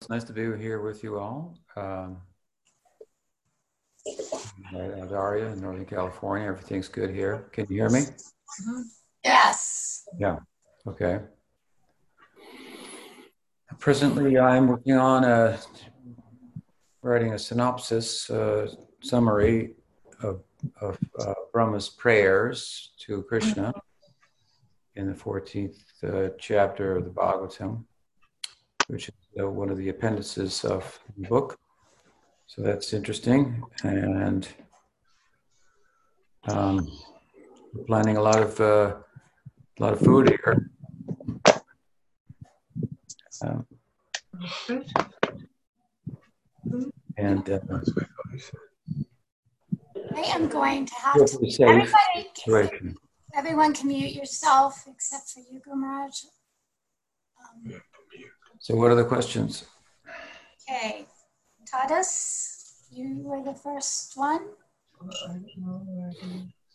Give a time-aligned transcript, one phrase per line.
[0.00, 1.58] It's nice to be here with you all.
[1.74, 2.18] Um,
[4.72, 6.46] Daria in Northern California.
[6.46, 7.48] Everything's good here.
[7.52, 8.02] Can you hear me?
[9.24, 10.06] Yes.
[10.18, 10.36] Yeah.
[10.86, 11.20] Okay.
[13.78, 15.58] Presently, I'm working on a
[17.02, 18.68] writing a synopsis uh,
[19.02, 19.74] summary
[20.22, 20.42] of,
[20.80, 23.72] of uh, Brahma's prayers to Krishna
[24.94, 27.84] in the 14th uh, chapter of the Bhagavatam,
[28.88, 31.58] which is one of the appendices of the book.
[32.46, 33.62] So that's interesting.
[33.82, 34.48] And
[36.48, 36.90] um,
[37.74, 38.96] we're planning a lot of uh,
[39.78, 40.70] a lot of food here.
[43.44, 43.66] Um,
[47.18, 47.58] and uh,
[50.14, 51.62] I am going to have to.
[51.62, 51.92] Everybody,
[52.34, 52.96] situation.
[53.34, 56.24] everyone can mute yourself except for you, Gumaraj.
[57.42, 57.80] Um,
[58.66, 59.62] So, what are the questions?
[60.68, 61.06] okay.
[61.72, 64.40] Tadas, you were the first one.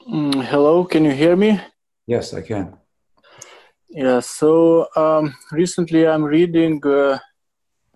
[0.08, 1.60] Mm, hello, can you hear me?
[2.08, 2.78] Yes, I can.
[3.90, 7.20] Yeah, so um, recently I'm reading uh,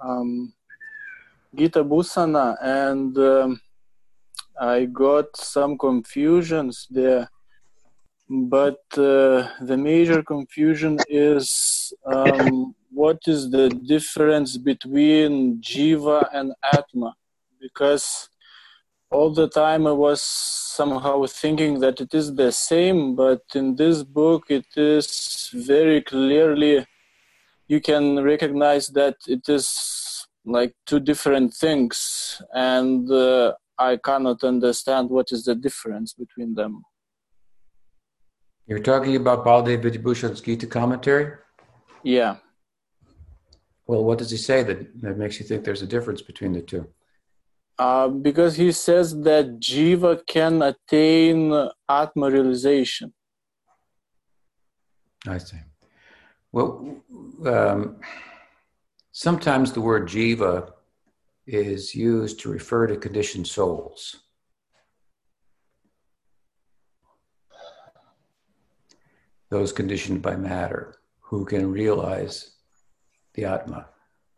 [0.02, 0.54] um,
[1.56, 3.62] Gita Bhusana and um,
[4.60, 7.30] I got some confusions there.
[8.28, 17.14] But uh, the major confusion is um, what is the difference between Jiva and Atma?
[17.60, 18.30] Because
[19.12, 24.02] all the time I was somehow thinking that it is the same, but in this
[24.04, 26.86] book it is very clearly
[27.68, 35.10] you can recognize that it is like two different things, and uh, I cannot understand
[35.10, 36.84] what is the difference between them.
[38.68, 41.34] You're talking about Baladev Vidyabhushan's Gita commentary?
[42.04, 42.38] Yeah.
[43.88, 46.62] Well, what does he say that, that makes you think there's a difference between the
[46.62, 46.88] two?
[47.78, 53.14] Uh, because he says that Jiva can attain Atma realization.
[55.28, 55.58] I see.
[56.52, 57.02] Well,
[57.46, 57.98] um,
[59.12, 60.72] sometimes the word jiva
[61.46, 64.22] is used to refer to conditioned souls.
[69.50, 72.55] Those conditioned by matter who can realize
[73.36, 73.88] the Atma.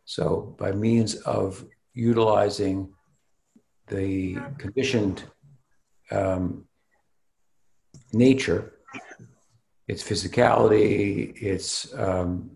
[0.04, 1.64] So, by means of
[1.94, 2.92] utilizing
[3.88, 5.24] the conditioned
[6.10, 6.64] um,
[8.12, 8.74] nature,
[9.86, 12.50] its physicality, its um,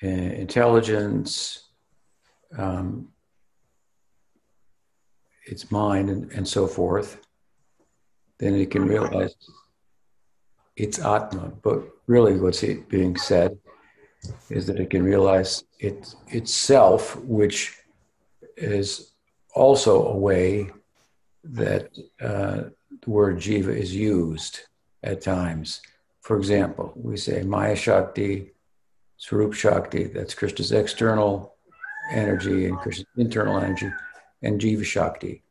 [0.00, 1.68] intelligence,
[2.56, 3.08] um,
[5.46, 7.20] its mind, and, and so forth,
[8.38, 9.34] then it can realize
[10.76, 11.52] its Atma.
[11.62, 13.58] But really, what's being said
[14.50, 17.76] is that it can realize it itself, which
[18.56, 19.12] is
[19.54, 20.70] also a way
[21.44, 22.64] that uh,
[23.02, 24.60] the word jiva is used
[25.02, 25.80] at times.
[26.20, 28.50] For example, we say Maya Shakti,
[29.16, 31.54] Swarup Shakti, that's Krishna's external
[32.10, 33.90] energy and Krishna's internal energy,
[34.42, 35.42] and Jiva Shakti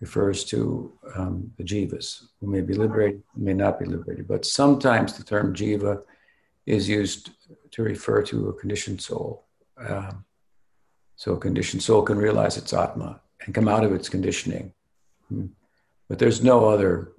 [0.00, 4.26] refers to um, the jivas who may be liberated, may not be liberated.
[4.26, 6.02] But sometimes the term jiva
[6.70, 7.30] is used
[7.72, 9.44] to refer to a conditioned soul.
[9.76, 10.24] Um,
[11.16, 14.72] so a conditioned soul can realize its Atma and come out of its conditioning.
[15.28, 15.46] Hmm.
[16.08, 17.12] But there's no other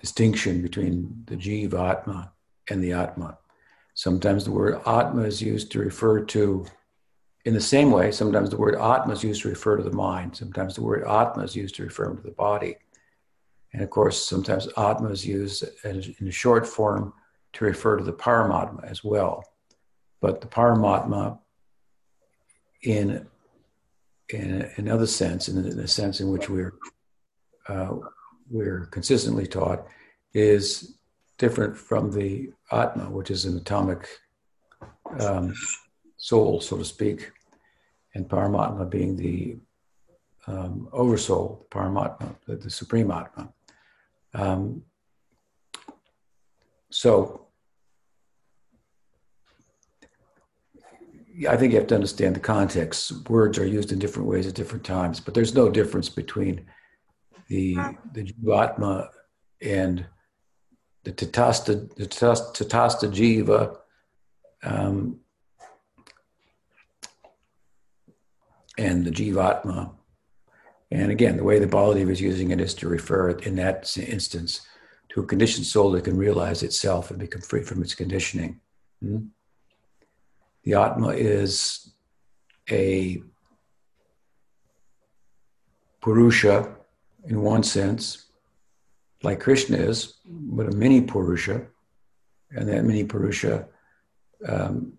[0.00, 2.32] distinction between the Jiva Atma
[2.68, 3.38] and the Atma.
[3.94, 6.66] Sometimes the word Atma is used to refer to,
[7.44, 10.36] in the same way, sometimes the word Atma is used to refer to the mind.
[10.36, 12.76] Sometimes the word Atma is used to refer to the body.
[13.72, 17.12] And of course, sometimes Atma is used in a short form
[17.54, 19.44] to refer to the Paramatma as well.
[20.20, 21.38] But the Paramatma,
[22.82, 23.26] in
[24.28, 26.74] in another sense, in the sense in which we're
[27.68, 27.96] uh,
[28.50, 29.86] we're consistently taught,
[30.34, 30.94] is
[31.38, 34.08] different from the Atma, which is an atomic
[35.20, 35.54] um,
[36.16, 37.32] soul, so to speak,
[38.14, 39.56] and Paramatma being the
[40.46, 43.52] um, oversoul, the Paramatma, the, the supreme Atma.
[44.34, 44.82] Um,
[46.92, 47.46] so
[51.48, 53.28] I think you have to understand the context.
[53.28, 56.66] Words are used in different ways at different times, but there's no difference between
[57.48, 57.74] the
[58.12, 59.08] the Jivatma
[59.60, 60.06] and
[61.04, 63.76] the Tatasta, the Tatasta, Jiva.
[64.62, 65.22] Um,
[68.78, 69.92] and the Jivatma.
[70.90, 74.60] And again, the way the Baladev is using it is to refer in that instance
[75.12, 78.60] to a conditioned soul that can realize itself and become free from its conditioning.
[79.00, 79.26] Hmm?
[80.64, 81.92] the Atma is
[82.70, 83.22] a
[86.00, 86.74] Purusha
[87.26, 88.26] in one sense,
[89.22, 91.66] like Krishna is, but a mini Purusha.
[92.50, 93.66] And that mini Purusha
[94.46, 94.94] um,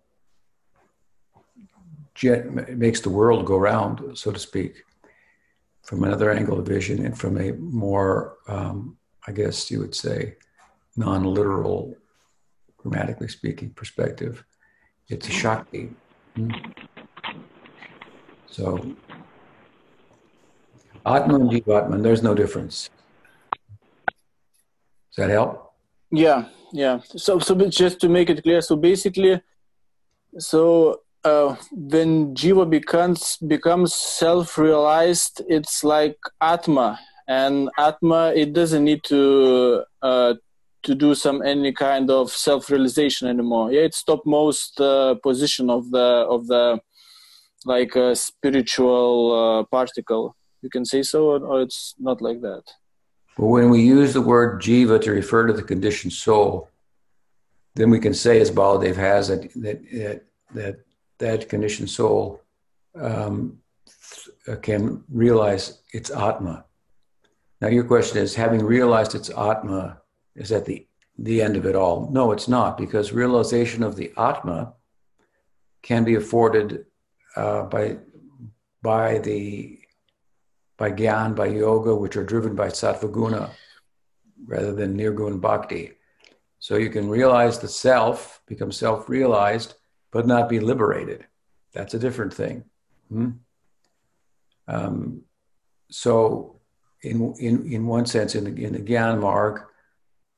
[2.24, 4.84] makes the world go round, so to speak,
[5.82, 8.98] from another angle of vision and from a more, um,
[9.28, 10.36] I guess you would say,
[10.96, 11.96] non literal,
[12.78, 14.44] grammatically speaking, perspective.
[15.10, 15.92] It's a Shakti.
[16.36, 16.52] Hmm.
[18.48, 18.96] So
[21.06, 22.90] Atman and Jivatman, there's no difference.
[25.16, 25.74] Does that help?
[26.12, 27.00] Yeah, yeah.
[27.16, 29.42] So, so just to make it clear, so basically,
[30.38, 39.04] so uh, when Jiva becomes becomes self-realized, it's like Atma, and Atma it doesn't need
[39.06, 40.34] to uh,
[40.84, 43.72] to do some any kind of self-realization anymore.
[43.72, 46.80] Yeah, it's topmost uh, position of the of the
[47.66, 52.64] like a spiritual uh, particle you can say so, or, or it's not like that.
[53.38, 56.70] But when we use the word jiva to refer to the conditioned soul,
[57.76, 60.24] then we can say, as Baladev has, that that
[60.54, 60.76] that,
[61.20, 62.42] that conditioned soul
[63.00, 63.60] um,
[64.62, 66.66] can realize its atma.
[67.64, 70.02] Now, your question is, having realized its atma,
[70.36, 70.86] is that the
[71.18, 72.10] the end of it all?
[72.12, 74.74] No, it's not, because realization of the atma
[75.82, 76.86] can be afforded
[77.38, 78.00] uh, by
[78.82, 79.80] by the
[80.76, 83.52] by gyan, by yoga, which are driven by sattva guna
[84.46, 85.94] rather than nirguna bhakti.
[86.60, 89.76] So you can realize the self, become self realized,
[90.12, 91.28] but not be liberated.
[91.72, 92.66] That's a different thing.
[93.08, 93.30] Hmm?
[94.68, 95.22] Um,
[95.90, 96.60] so,
[97.04, 99.62] in, in, in one sense, in the, in the Gyan Marg,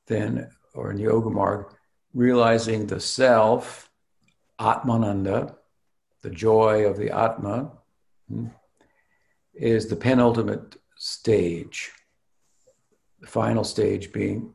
[0.06, 1.66] then, or in Yoga Marg,
[2.12, 3.90] realizing the self,
[4.60, 5.54] Atmananda,
[6.22, 7.70] the joy of the Atma,
[8.28, 8.46] hmm?
[9.54, 11.92] is the penultimate stage,
[13.20, 14.52] the final stage being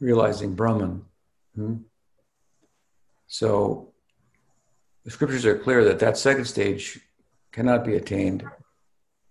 [0.00, 1.04] realizing Brahman.
[1.54, 1.76] Hmm?
[3.26, 3.92] So
[5.04, 7.00] the scriptures are clear that that second stage
[7.52, 8.44] cannot be attained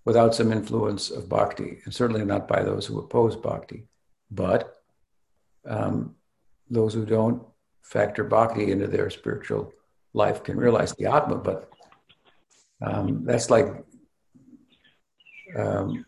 [0.05, 3.88] without some influence of bhakti, and certainly not by those who oppose bhakti.
[4.31, 4.75] But
[5.65, 6.15] um,
[6.69, 7.44] those who don't
[7.81, 9.73] factor bhakti into their spiritual
[10.13, 11.69] life can realize the Atma, but
[12.81, 13.67] um, that's like
[15.55, 16.05] um,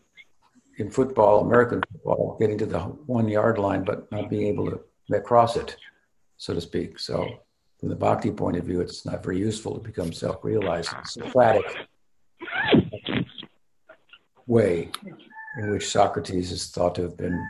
[0.78, 5.20] in football, American football, getting to the one yard line, but not being able to
[5.20, 5.76] cross it,
[6.36, 6.98] so to speak.
[6.98, 7.40] So,
[7.78, 10.90] from the bhakti point of view, it's not very useful to become self realized.
[11.04, 11.88] Socratic
[14.46, 14.90] way
[15.58, 17.46] in which Socrates is thought to have been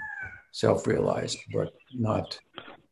[0.53, 2.39] self realized, but not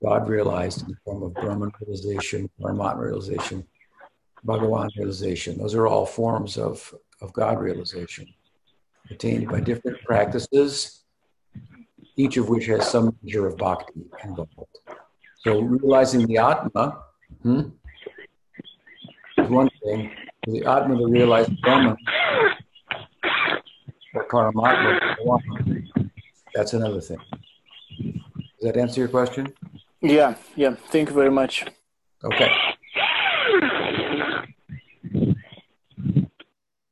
[0.02, 3.66] God realized in the form of Brahman realization, Brahman realization,
[4.46, 5.58] Bhagavan realization.
[5.58, 8.26] Those are all forms of, of God realization
[9.10, 11.04] attained by different practices,
[12.16, 14.78] each of which has some measure of bhakti involved.
[15.38, 17.02] So realizing the Atma
[17.42, 17.60] hmm,
[19.38, 20.10] is one thing.
[20.46, 21.96] The Atma to realize Brahman
[24.14, 25.40] or Paramatma,
[26.54, 27.18] that's another thing.
[28.00, 29.52] Does that answer your question?
[30.00, 30.74] Yeah, yeah.
[30.90, 31.64] Thank you very much.
[32.24, 32.50] Okay.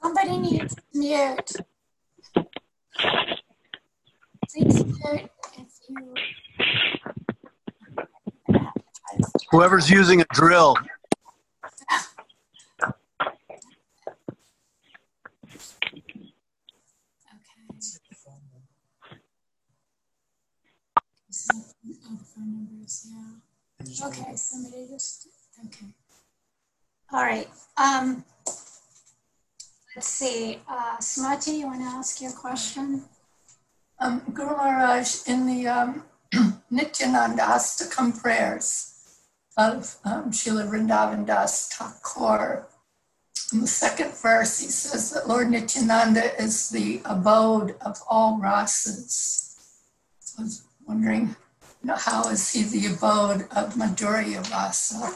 [0.03, 1.53] Somebody needs mute.
[4.51, 6.15] Please mute if you.
[9.51, 10.77] Whoever's using a drill.
[24.01, 25.29] Okay, somebody just,
[25.67, 25.87] okay.
[27.13, 28.25] All right, um,
[29.95, 33.05] let's see, uh, Smati, you wanna ask your question?
[33.99, 36.05] Um, Guru Maharaj, in the um,
[36.71, 38.95] Nityananda Astakam prayers
[39.59, 42.67] of um, Srila Vrindavan Das Thakur,
[43.53, 49.59] in the second verse, he says that Lord Nityananda is the abode of all rasas.
[50.21, 51.37] So I was wondering,
[51.89, 55.11] how is he the abode of Madhurya rasa?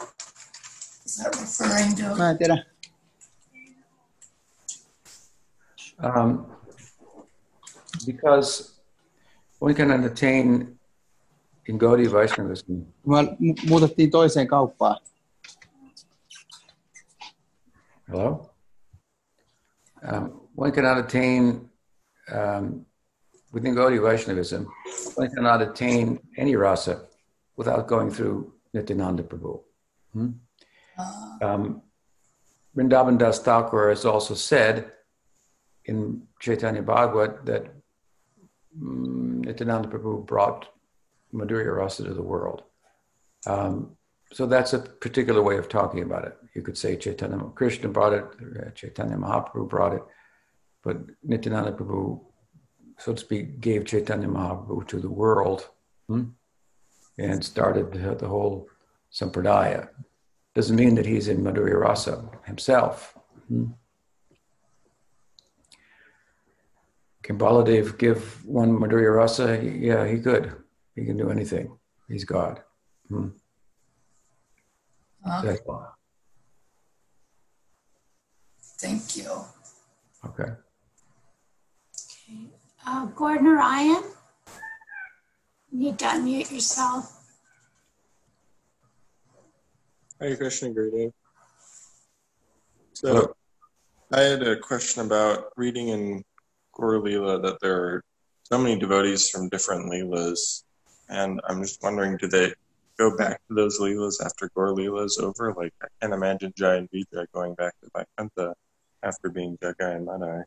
[1.04, 2.64] Is that referring to?
[5.98, 6.46] Um,
[8.04, 8.80] because
[9.58, 10.76] one can attain
[11.66, 12.86] in Gaudiya Vaishnavism.
[13.68, 14.96] muutettiin toiseen kauppaan.
[18.08, 18.50] Hello?
[20.02, 21.70] Um, one cannot attain,
[22.32, 22.86] um,
[23.52, 24.66] within Gaudiya Vaishnavism,
[25.16, 27.02] one cannot attain any rasa
[27.56, 29.60] without going through Nityananda Prabhu.
[30.12, 30.30] Hmm?
[31.42, 31.82] Um,
[32.76, 34.92] Vrindavan Das Thakur has also said
[35.86, 37.66] in Chaitanya Bhagavat that
[38.80, 40.68] um, Nityananda Prabhu brought
[41.32, 42.62] Madhurya Rasa to the world.
[43.46, 43.96] Um,
[44.32, 46.36] so that's a particular way of talking about it.
[46.54, 50.02] You could say Chaitanya Krishna brought it, Chaitanya Mahaprabhu brought it,
[50.82, 52.20] but Nityananda Prabhu,
[52.98, 55.68] so to speak, gave Chaitanya Mahaprabhu to the world
[56.08, 56.24] hmm,
[57.18, 58.68] and started the, whole
[59.12, 59.88] sampradaya.
[60.54, 63.16] Doesn't mean that he's in Madhurya Rasa himself.
[63.48, 63.72] Hmm.
[67.22, 69.60] Can Baladev give one Madhurya Rasa?
[69.62, 70.54] Yeah, he could.
[70.94, 71.76] He can do anything.
[72.08, 72.62] He's God.
[73.08, 73.28] Hmm.
[75.28, 75.86] Uh, That's why.
[78.78, 79.30] Thank you.
[80.24, 80.52] Okay.
[82.28, 82.55] Okay.
[82.88, 84.02] Uh, Gordon Ryan,
[85.72, 87.12] you need to unmute yourself.
[90.20, 91.12] Hare Krishna, Gurudev.
[93.02, 93.20] Hello.
[93.22, 93.36] So,
[94.12, 96.24] I had a question about reading in
[96.74, 98.04] Gaur Leela that there are
[98.44, 100.62] so many devotees from different Leelas,
[101.08, 102.54] and I'm just wondering, do they
[102.98, 105.52] go back to those Leelas after Gaur Leela is over?
[105.54, 108.54] Like, I can't imagine Jai and Vijay going back to Vaikuntha
[109.02, 110.44] after being Jagai and Madai.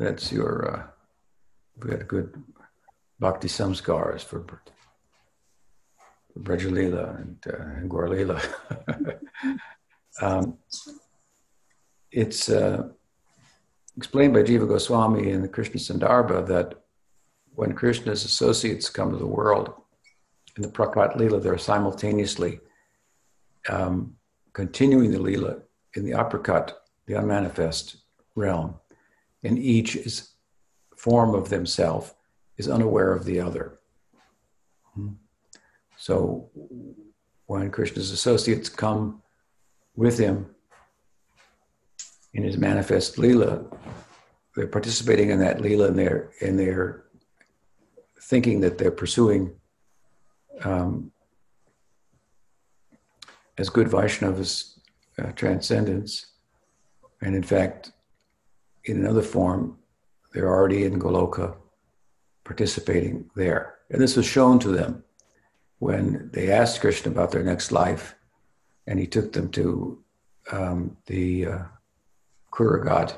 [0.00, 0.82] That's your, uh,
[1.82, 2.42] we had good
[3.18, 4.46] bhakti samskars for,
[6.32, 8.40] for Brajalila and, uh, Gaurlila.
[10.22, 10.56] um,
[12.10, 12.88] it's uh,
[13.98, 16.82] explained by Jiva Goswami in the Krishna Sandarbha that
[17.54, 19.70] when Krishna's associates come to the world
[20.56, 22.60] in the Prakat Lila, they're simultaneously
[23.68, 24.16] um,
[24.54, 25.58] continuing the Lila
[25.94, 26.72] in the Aprakat,
[27.04, 27.98] the unmanifest
[28.34, 28.79] realm,
[29.42, 30.30] and each is
[30.96, 32.14] form of themselves
[32.58, 33.78] is unaware of the other.
[34.94, 35.14] Hmm.
[35.96, 36.50] So
[37.46, 39.22] when Krishna's associates come
[39.96, 40.46] with him
[42.34, 43.64] in his manifest lila,
[44.54, 47.04] they're participating in that lila and they're and they're
[48.22, 49.52] thinking that they're pursuing
[50.64, 51.10] um,
[53.58, 54.78] as good Vaishnavas
[55.18, 56.26] uh, transcendence,
[57.20, 57.92] and in fact,
[58.84, 59.78] in another form,
[60.32, 61.56] they're already in Goloka,
[62.44, 63.74] participating there.
[63.90, 65.04] And this was shown to them
[65.78, 68.14] when they asked Krishna about their next life,
[68.86, 70.02] and he took them to
[70.52, 71.62] um, the uh,
[72.52, 73.16] Kuragat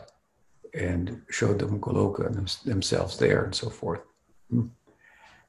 [0.74, 4.00] and showed them Goloka them, themselves there and so forth.
[4.50, 4.66] Hmm.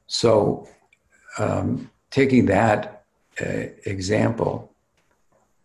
[0.08, 0.68] So,
[1.40, 3.06] um, taking that
[3.42, 4.74] uh, example,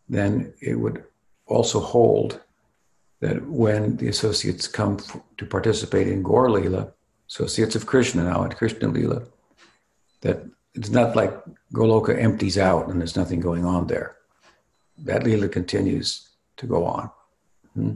[0.09, 1.05] then it would
[1.47, 2.41] also hold
[3.21, 6.93] that when the associates come f- to participate in Gaur Leela,
[7.29, 9.29] associates of Krishna now at Krishna Leela,
[10.21, 10.45] that
[10.75, 11.33] it's not like
[11.75, 14.17] Goloka empties out and there's nothing going on there.
[14.99, 17.11] That Leela continues to go on.
[17.75, 17.93] Hmm.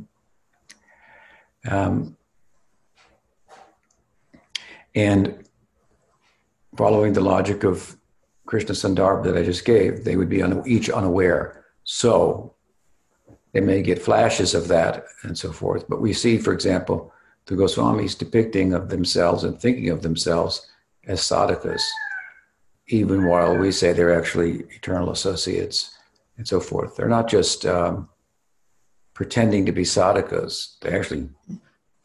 [1.69, 2.17] Um,
[4.95, 5.49] and
[6.77, 7.97] following the logic of
[8.47, 11.65] Krishna Sandarbha that I just gave, they would be un- each unaware.
[11.85, 12.55] So
[13.53, 15.89] they may get flashes of that and so forth.
[15.89, 17.13] But we see, for example,
[17.47, 20.71] the Goswamis depicting of themselves and thinking of themselves
[21.07, 21.83] as sadhakas,
[22.89, 25.97] even while we say they're actually eternal associates
[26.37, 26.97] and so forth.
[26.97, 28.09] They're not just um,
[29.15, 31.29] pretending to be sadhakas, they actually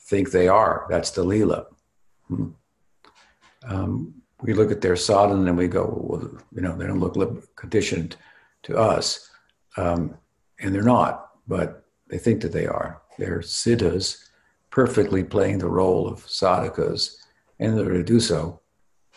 [0.01, 0.85] think they are.
[0.89, 1.65] That's the Leela.
[2.27, 2.49] Hmm.
[3.63, 7.55] Um, we look at their sadhana and we go, well, you know, they don't look
[7.55, 8.15] conditioned
[8.63, 9.29] to us.
[9.77, 10.15] Um,
[10.59, 13.01] and they're not, but they think that they are.
[13.17, 14.29] They're siddhas,
[14.69, 17.15] perfectly playing the role of sadhakas.
[17.59, 18.61] And in order to do so,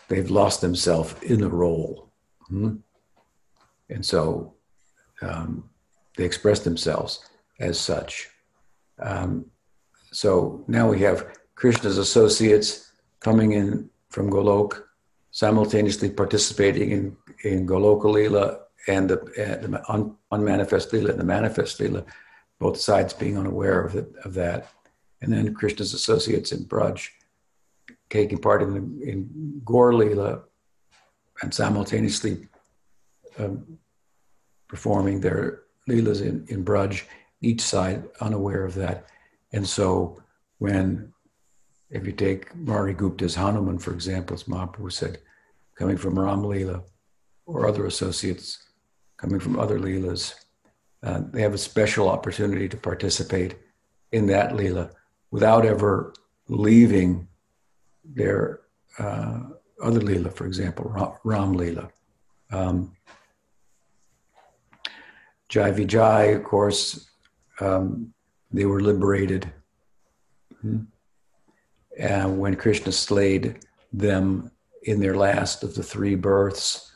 [0.07, 2.11] they've lost themselves in the role.
[2.47, 2.77] Hmm?
[3.89, 4.55] And so
[5.21, 5.69] um,
[6.17, 7.23] they express themselves
[7.59, 8.29] as such.
[8.99, 9.45] Um,
[10.11, 14.83] so now we have Krishna's associates coming in from Golok,
[15.31, 21.23] simultaneously participating in, in Goloka Leela and the, and the un, unmanifest Leela and the
[21.23, 22.05] manifest Leela,
[22.59, 24.69] both sides being unaware of, it, of that.
[25.21, 27.09] And then Krishna's associates in Braj
[28.09, 29.91] taking part in, in Gaur
[31.41, 32.47] and simultaneously
[33.39, 33.77] um,
[34.67, 37.03] performing their Leelas in, in Braj,
[37.41, 39.05] each side unaware of that.
[39.51, 40.21] And so
[40.59, 41.11] when,
[41.89, 45.19] if you take Murari Gupta's Hanuman, for example, as Mahaprabhu said,
[45.75, 46.83] coming from Ram Leela
[47.45, 48.70] or other associates
[49.21, 50.33] coming from other Leelas,
[51.03, 53.55] uh, they have a special opportunity to participate
[54.11, 54.91] in that Leela
[55.29, 56.13] without ever
[56.47, 57.27] leaving
[58.03, 58.61] their
[58.97, 59.41] uh,
[59.81, 61.89] other Leela, for example, Ram, Ram Leela.
[62.51, 62.95] Um,
[65.49, 67.09] Jai Vijay, of course,
[67.59, 68.13] um,
[68.51, 69.51] they were liberated.
[70.61, 70.81] Hmm.
[71.97, 73.59] And when Krishna slayed
[73.93, 74.51] them
[74.83, 76.93] in their last of the three births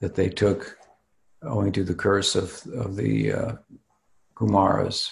[0.00, 0.76] that they took,
[1.46, 3.52] owing to the curse of, of the uh,
[4.34, 5.10] Kumaras,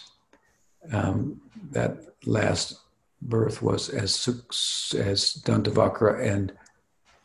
[0.92, 2.78] um, that last
[3.22, 4.28] birth was as
[4.98, 6.52] as Dantavakra and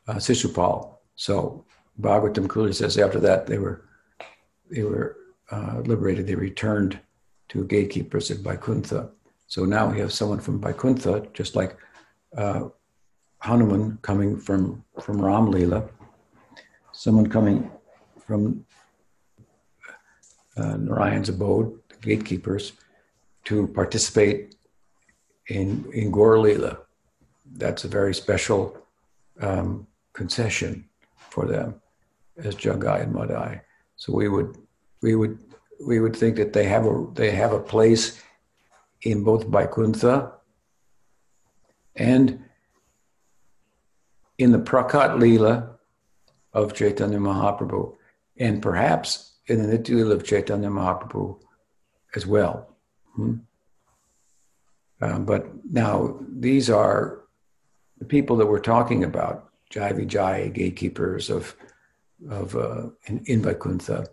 [0.07, 0.95] uh, Sishupal.
[1.15, 1.65] So
[1.99, 3.85] Bhagavatam clearly says after that they were
[4.69, 5.17] they were
[5.51, 6.27] uh, liberated.
[6.27, 6.99] They returned
[7.49, 9.09] to gatekeepers at Vaikuntha.
[9.47, 11.75] So now we have someone from Vaikuntha, just like
[12.37, 12.69] uh,
[13.41, 15.89] Hanuman coming from from Ram Lila,
[16.91, 17.71] someone coming
[18.25, 18.65] from
[20.59, 22.73] uh, Narayan's abode, the gatekeepers,
[23.45, 24.55] to participate
[25.47, 26.77] in in Gaur Lila.
[27.63, 28.77] That's a very special
[29.41, 30.85] um, concession
[31.15, 31.81] for them
[32.37, 33.61] as Jagai and Madai.
[33.95, 34.57] So we would
[35.01, 35.39] we would
[35.85, 38.21] we would think that they have a they have a place
[39.01, 40.33] in both Vaikuntha
[41.95, 42.43] and
[44.37, 45.75] in the Prakat Leela
[46.53, 47.95] of Chaitanya Mahaprabhu,
[48.37, 51.39] and perhaps in the Leela of Chaitanya Mahaprabhu
[52.15, 52.75] as well.
[53.15, 53.36] Hmm?
[55.01, 57.22] Um, but now these are
[57.98, 61.56] the people that we're talking about, Jai Vijay, gatekeepers of
[62.29, 64.06] of uh, in, in Vaikuntha,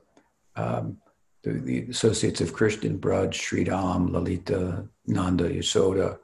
[0.54, 0.96] um,
[1.42, 6.16] the, the, associates of Krishna Braj, Sri Ram, Lalita, Nanda, Yasoda,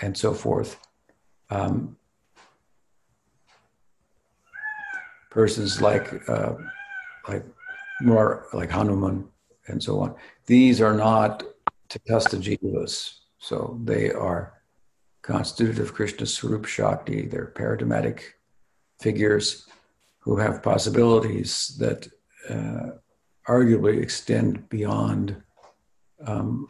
[0.00, 0.78] and so forth.
[1.50, 1.98] Um,
[5.30, 6.54] persons like uh,
[7.28, 7.44] like
[8.00, 9.28] more like Hanuman
[9.66, 10.14] and so on.
[10.46, 11.44] These are not
[11.88, 14.62] Tatastha Jivas so they are
[15.22, 17.26] constituted of Krishna Swarup Shakti.
[17.26, 18.36] They're paradigmatic
[19.00, 19.66] figures
[20.20, 22.06] who have possibilities that
[22.48, 22.90] uh,
[23.48, 25.42] arguably extend beyond
[26.24, 26.68] um,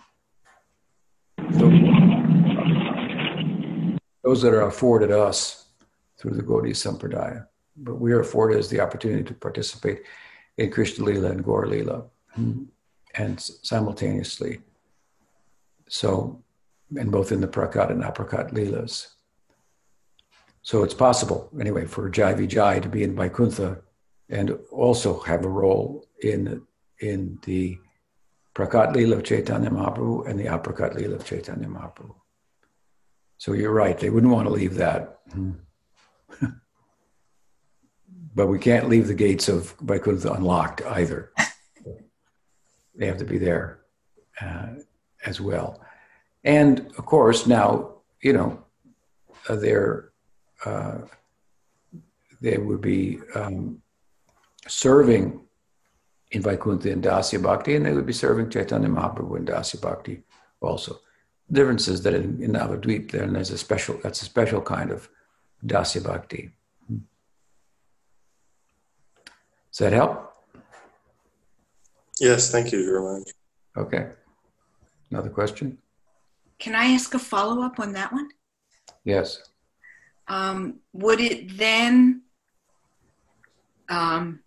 [4.25, 5.67] those that are afforded us
[6.17, 7.47] through the Gaudiya Sampradaya.
[7.77, 10.05] But we are afforded as the opportunity to participate
[10.59, 12.65] in Krishna Lila and Gaur Lila hmm,
[13.15, 14.61] and simultaneously.
[15.89, 16.43] So
[16.97, 19.09] and both in the Prakat and Aprakat Leelas.
[20.63, 23.83] So it's possible, anyway, for Jai Vijay to be in Vaikuntha
[24.29, 26.63] and also have a role in,
[27.01, 27.79] in the
[28.55, 32.15] Prakat Leela of Chaitanya Mahaprabhu and the Aprakat Leela of Chaitanya Mahaprabhu.
[33.39, 35.19] So you're right, they wouldn't want to leave that.
[38.35, 41.33] but we can't leave the gates of Vaikuntha unlocked either.
[42.95, 43.81] they have to be there
[44.41, 44.69] uh,
[45.27, 45.81] as well.
[46.45, 48.65] And of course, now, you know,
[49.49, 50.13] uh, there,
[50.65, 50.99] uh,
[52.41, 53.83] they would be um,
[54.67, 55.41] serving
[56.31, 60.23] in Vaikuntha and Dasya Bhakti, and they would be serving Chaitanya Mahaprabhu and Dasya Bhakti
[60.61, 60.99] also.
[61.49, 64.91] The difference is that in, in Navadvip, then there's a special, that's a special kind
[64.91, 65.09] of
[65.65, 66.51] Dasya Bhakti.
[69.73, 70.35] Does that help?
[72.21, 73.31] Yes, thank you very much.
[73.77, 74.11] Okay.
[75.11, 75.79] Another question?
[76.59, 78.29] Can I ask a follow up on that one?
[79.05, 79.43] Yes.
[80.29, 82.23] Um, would it then
[83.89, 84.41] um,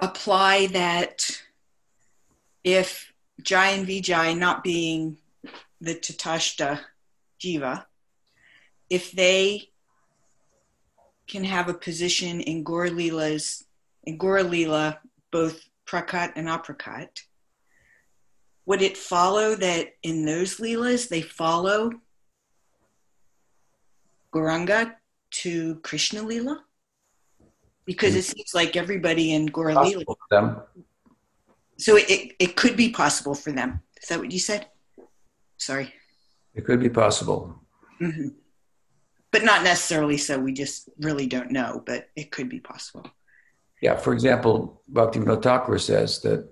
[0.00, 1.42] apply that
[2.64, 5.16] if Jai and Vijay not being
[5.80, 6.80] the Tatashta
[7.40, 7.84] Jiva,
[8.90, 9.70] if they
[11.26, 13.64] can have a position in Gaur Leela's,
[14.04, 14.98] in Leela,
[15.30, 17.08] both Prakat and Aprakat,
[18.66, 21.90] would it follow that in those Leelas they follow
[24.34, 24.94] Gauranga
[25.30, 26.58] to Krishna Leela?
[27.84, 30.64] Because it seems like everybody in Leela.
[31.78, 33.80] So it, it could be possible for them.
[34.00, 34.68] Is that what you said?
[35.56, 35.92] Sorry.
[36.54, 37.56] It could be possible.
[38.00, 38.28] Mm-hmm.
[39.32, 40.38] But not necessarily so.
[40.38, 43.10] We just really don't know, but it could be possible.
[43.82, 43.96] Yeah.
[43.96, 46.48] For example, Bhaktivinoda Thakur says that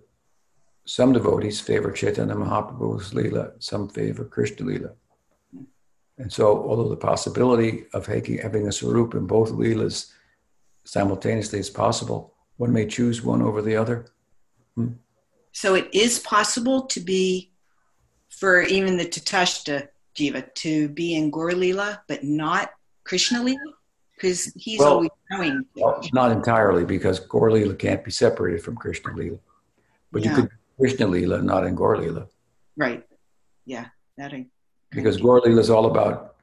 [0.84, 4.92] some devotees favor Chaitanya Mahaprabhu's Leela, some favor Krishna Leela.
[6.18, 10.10] And so, although the possibility of having a Swarup in both Leelas
[10.84, 14.06] simultaneously is possible, one may choose one over the other.
[14.74, 14.94] Hmm?
[15.52, 17.52] So, it is possible to be,
[18.28, 22.72] for even the Tatashta Jiva, to be in Gaur Leela, but not
[23.04, 23.56] Krishna Leela?
[24.20, 25.64] Because he's well, always knowing.
[25.76, 29.38] Well, not entirely, because Gaur Leela can't be separated from Krishna Leela.
[30.12, 30.36] But yeah.
[30.36, 32.26] you could Krishna Lila, not in Gaur Lila.
[32.76, 33.06] Right.
[33.64, 33.86] Yeah.
[34.18, 34.46] That I,
[34.90, 36.36] because Gaur Lila is all about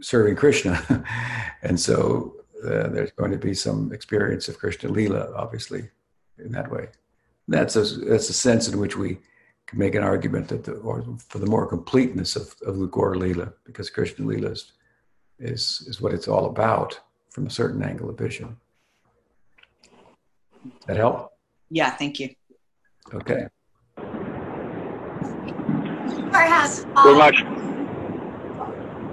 [0.00, 1.04] serving Krishna,
[1.62, 5.88] and so uh, there's going to be some experience of Krishna Lila, obviously,
[6.38, 6.88] in that way.
[7.48, 9.18] That's a, that's a sense in which we
[9.66, 13.16] can make an argument that the, or for the more completeness of, of the Gaur
[13.16, 14.72] Lila, because Krishna Lila is,
[15.38, 18.56] is, is what it's all about from a certain angle of vision.
[20.86, 21.32] That help?
[21.70, 22.30] Yeah, thank you.
[23.12, 23.46] Okay.
[26.30, 27.42] Perhaps, Very much.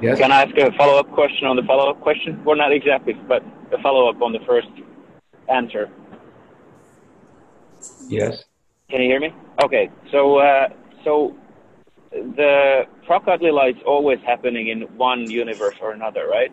[0.01, 0.17] Yes.
[0.17, 2.43] Can I ask a follow-up question on the follow-up question?
[2.43, 4.69] Well, not exactly, but a follow-up on the first
[5.47, 5.89] answer.
[8.07, 8.43] Yes.
[8.89, 9.33] Can you hear me?
[9.63, 9.89] Okay.
[10.11, 10.69] So, uh,
[11.03, 11.35] so
[12.11, 16.51] the Prakat is always happening in one universe or another, right?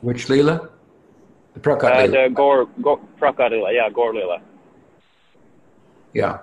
[0.00, 0.68] Which Lila?
[1.54, 2.66] The Prakat Uh, the Gaur
[3.20, 4.42] Prakat yeah, Gaur Lila.
[6.12, 6.38] Yeah.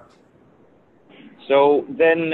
[1.47, 2.33] So then,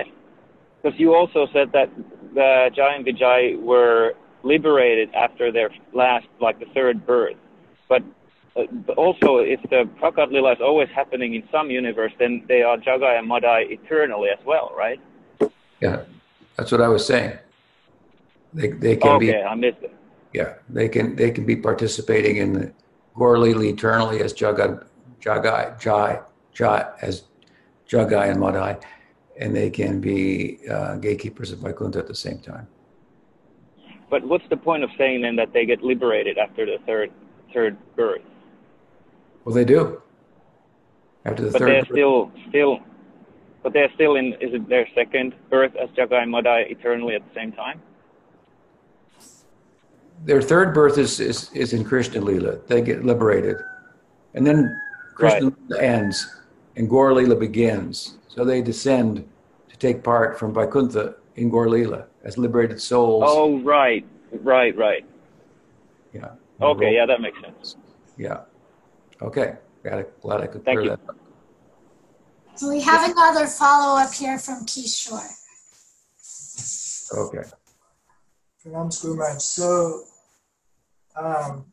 [0.81, 1.89] because you also said that
[2.33, 7.37] the Jai and Vijay were liberated after their last, like the third birth,
[7.89, 8.03] but
[8.95, 13.19] also if the Prakat Lila is always happening in some universe, then they are Jagai
[13.19, 14.99] and Madai eternally as well, right?
[15.81, 16.03] Yeah.
[16.55, 17.37] That's what I was saying.
[18.53, 19.93] They, they can be okay, I missed it.
[20.33, 22.73] Yeah, they can they can be participating in the
[23.15, 24.85] Gaur Lila eternally as Jagai,
[25.21, 26.21] Jagai, Jai,
[26.53, 27.23] Jai as
[27.89, 28.77] Jagai and Madai,
[29.39, 32.67] and they can be uh, gatekeepers of Vaikuntha at the same time.
[34.09, 37.11] But what's the point of saying then that they get liberated after the third
[37.53, 38.21] third birth?
[39.45, 40.01] Well, they do.
[41.23, 42.79] After the But third, they're still still,
[43.63, 44.33] but they're still in.
[44.33, 47.81] Is it their second birth as Jagai and Madai eternally at the same time?
[50.23, 52.57] their third birth is, is is in Krishna Lila.
[52.67, 53.57] They get liberated,
[54.33, 54.79] and then
[55.13, 56.27] Krishna Lila ends
[56.75, 58.17] and Gaur Lila begins.
[58.27, 59.27] So they descend
[59.69, 63.23] to take part from Vaikuntha in Gaur Lila as liberated souls.
[63.25, 64.05] Oh, right,
[64.41, 65.05] right, right.
[66.13, 66.31] Yeah.
[66.61, 67.77] Okay, yeah, that makes sense.
[68.17, 68.41] Yeah.
[69.21, 69.55] Okay.
[69.83, 70.21] Got it.
[70.21, 70.97] Glad I could Thank clear you.
[70.97, 71.09] that.
[71.09, 71.17] up.
[72.55, 75.29] so we have another follow-up here from Kishore.
[77.13, 77.47] Okay.
[78.65, 80.03] Pranam Guru So,
[81.15, 81.65] um,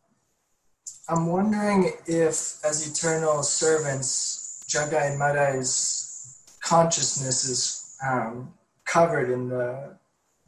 [1.09, 8.53] I'm wondering if, as eternal servants, Jagai and Madai's consciousness is um,
[8.85, 9.97] covered in the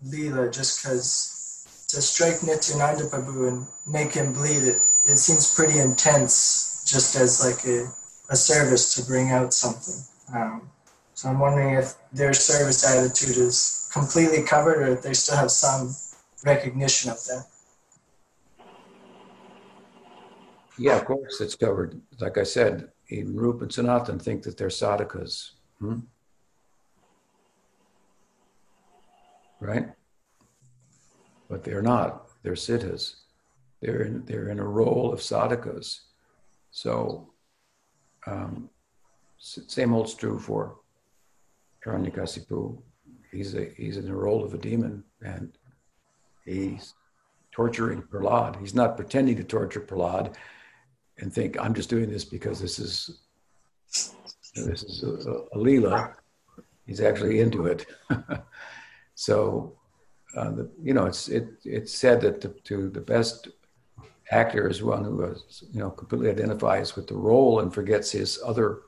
[0.06, 5.78] Leela just because to strike Nityananda Prabhu and make him bleed, it, it seems pretty
[5.78, 7.86] intense just as like a,
[8.30, 10.04] a service to bring out something.
[10.34, 10.70] Um,
[11.14, 15.50] so I'm wondering if their service attitude is completely covered or if they still have
[15.50, 15.94] some
[16.44, 17.46] recognition of that.
[20.76, 22.00] Yeah, of course, it's covered.
[22.18, 25.50] Like I said, even Rup and Sanatan think that they're sadhakas.
[25.78, 26.00] Hmm?
[29.60, 29.90] Right?
[31.48, 32.26] But they're not.
[32.42, 33.16] They're siddhas.
[33.80, 36.00] They're in, they're in a role of sadhakas.
[36.74, 37.30] So,
[38.26, 38.68] um,
[39.38, 40.78] same holds true for
[41.86, 42.76] Hiranyakasipu.
[43.30, 45.56] He's, a, he's in the role of a demon and
[46.44, 46.94] he's
[47.52, 48.58] torturing Prahlad.
[48.58, 50.34] He's not pretending to torture Prahlad
[51.18, 53.20] and think I'm just doing this because this is
[54.56, 56.12] this is a, a leela.
[56.86, 57.86] He's actually into it.
[59.14, 59.78] so,
[60.36, 63.48] uh, the, you know, it's it it's said that to, to the best
[64.30, 68.40] actor is one who is, you know completely identifies with the role and forgets his
[68.44, 68.82] other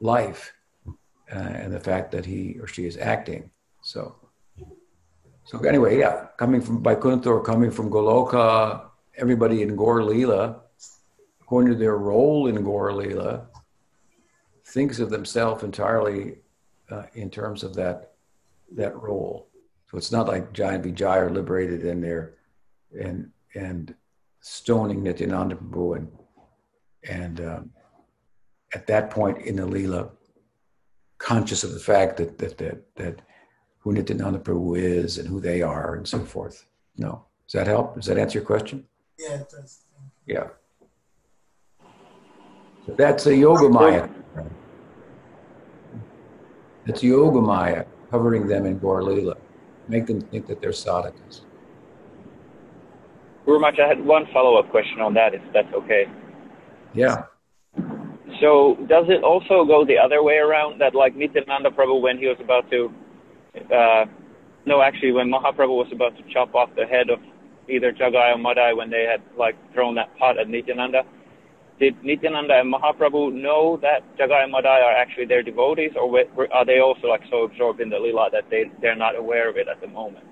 [0.00, 0.52] life
[1.32, 3.50] uh, and the fact that he or she is acting.
[3.82, 4.16] So.
[5.44, 8.82] So anyway, yeah, coming from Vaikuntha or coming from Goloka,
[9.16, 10.60] everybody in Gaur Leela,
[11.40, 12.92] according to their role in Gaur
[14.64, 16.36] thinks of themselves entirely
[16.90, 18.12] uh, in terms of that
[18.72, 19.48] that role.
[19.90, 22.34] So it's not like Jai and Vijay are liberated in there
[22.98, 23.94] and and
[24.40, 26.08] stoning Nityananda Prabhu and
[27.08, 27.70] and um,
[28.74, 30.10] at that point in the Leela,
[31.18, 33.22] conscious of the fact that that that that
[33.78, 36.66] who Nityananda Prabhu is and who they are and so forth.
[36.96, 37.24] No.
[37.46, 37.94] Does that help?
[37.96, 38.86] Does that answer your question?
[39.18, 39.80] Yeah, it does.
[40.26, 40.48] Yeah.
[42.86, 44.08] So that's a yoga maya.
[46.86, 49.36] It's yoga maya covering them in Gaur Leela.
[49.88, 51.42] Make them think that they're sadhakas.
[53.58, 56.06] Maharaj, I had one follow-up question on that, if that's okay.
[56.94, 57.24] Yeah.
[58.40, 62.26] So does it also go the other way around that like Nityananda Prabhu when he
[62.26, 62.92] was about to,
[63.74, 64.04] uh,
[64.66, 67.18] no, actually when Mahaprabhu was about to chop off the head of
[67.68, 71.02] either Jagai or Madai when they had like thrown that pot at Nityananda,
[71.78, 76.52] did Nityananda and Mahaprabhu know that Jagai and Madai are actually their devotees or were-
[76.52, 79.56] are they also like so absorbed in the lila that they, they're not aware of
[79.56, 80.26] it at the moment?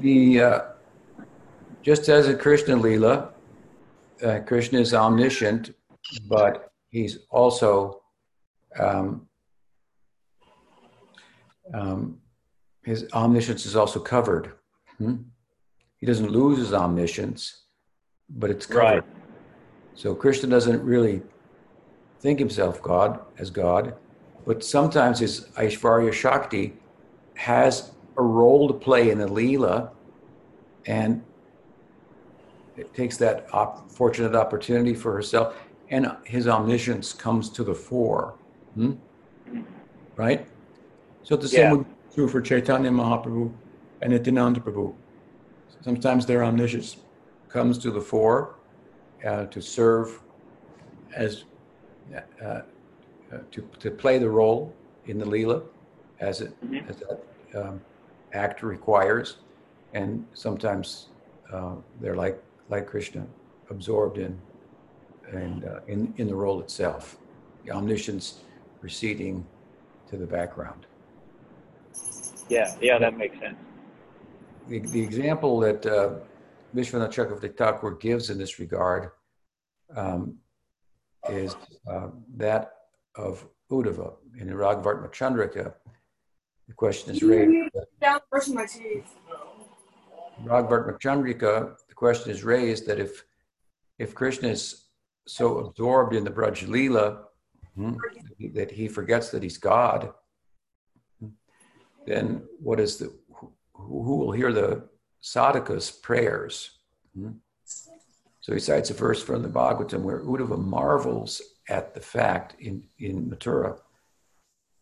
[0.00, 0.60] the uh,
[1.88, 3.30] just as a Krishna Leela,
[4.22, 5.74] uh, Krishna is omniscient,
[6.28, 8.02] but he's also
[8.78, 9.26] um,
[11.72, 12.18] um,
[12.84, 14.52] his omniscience is also covered.
[14.98, 15.14] Hmm?
[15.96, 17.62] He doesn't lose his omniscience,
[18.28, 18.82] but it's covered.
[18.82, 19.02] Right.
[19.94, 21.22] So Krishna doesn't really
[22.20, 23.94] think himself God as God,
[24.44, 26.74] but sometimes his Aishvarya Shakti
[27.32, 29.92] has a role to play in the Leela,
[30.84, 31.24] and
[32.94, 35.54] takes that op- fortunate opportunity for herself,
[35.90, 38.34] and his omniscience comes to the fore.
[38.74, 38.92] Hmm?
[40.16, 40.46] Right?
[41.22, 41.72] So the same Yeah.
[41.72, 43.52] would be true for Chaitanya Mahaprabhu
[44.02, 44.94] and Nityananda Prabhu.
[45.82, 46.96] Sometimes their omniscience
[47.48, 48.56] comes to the fore
[49.24, 50.20] uh, to serve
[51.16, 51.44] as
[52.14, 52.60] uh, uh,
[53.50, 54.72] to, to play the role
[55.06, 55.62] in the Leela
[56.20, 56.88] as it Mhm.
[56.88, 57.20] as that
[57.54, 57.80] um,
[58.32, 59.38] act requires,
[59.94, 61.08] and sometimes
[61.52, 63.26] uh, they're like like Krishna,
[63.70, 64.38] absorbed in
[65.32, 67.18] and uh, in in the role itself,
[67.64, 68.40] the omniscience
[68.80, 69.46] receding
[70.08, 70.86] to the background.
[72.48, 73.56] Yeah, yeah, that makes sense.
[74.68, 76.14] The, the example that uh,
[76.74, 79.10] Vishwanath Chakravarti Thakur gives in this regard
[79.94, 80.36] um,
[81.30, 81.56] is
[81.90, 82.72] uh, that
[83.16, 84.14] of Uddhava.
[84.38, 85.74] In Ragavartma Chandrika,
[86.66, 87.70] the question is raised.
[88.00, 89.14] Down brushing my teeth.
[90.44, 93.24] Ragavartma Chandrika, the question is raised that if
[93.98, 94.84] if Krishna is
[95.26, 97.24] so absorbed in the Braj Leela
[97.74, 97.94] hmm,
[98.54, 100.12] that he forgets that he's God,
[102.06, 103.12] then what is the
[103.72, 104.88] who, will hear the
[105.22, 106.78] sadhaka's prayers?
[107.14, 107.32] Hmm?
[108.40, 112.84] So he cites a verse from the Bhagavatam where Uddhava marvels at the fact in,
[112.98, 113.78] in Mathura,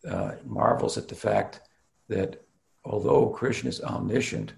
[0.09, 1.63] uh, marvels at the fact
[2.09, 2.43] that
[2.85, 4.53] although Krishna is omniscient,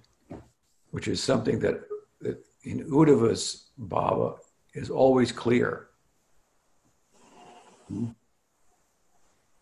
[0.90, 1.80] which is something that,
[2.20, 4.38] that in Uddhava's bhava
[4.74, 5.88] is always clear.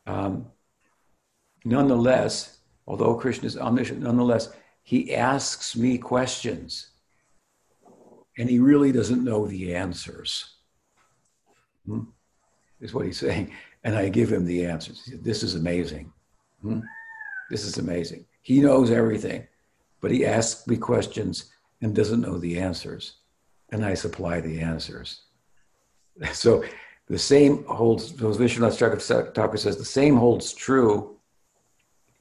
[0.06, 0.46] Um,
[1.64, 4.50] nonetheless, although Krishna is omniscient, nonetheless,
[4.82, 6.90] he asks me questions
[8.38, 10.56] and he really doesn't know the answers.
[11.87, 12.02] Hmm?
[12.80, 13.52] Is what he's saying.
[13.85, 15.09] And I give him the answers.
[15.22, 16.12] This is amazing.
[16.61, 16.80] Hmm?
[17.50, 18.26] This is amazing.
[18.42, 19.46] He knows everything,
[20.00, 23.16] but he asks me questions and doesn't know the answers.
[23.70, 25.22] And I supply the answers.
[26.32, 26.64] So
[27.08, 31.16] the same holds, so Vishwanath Thakur says, the same holds true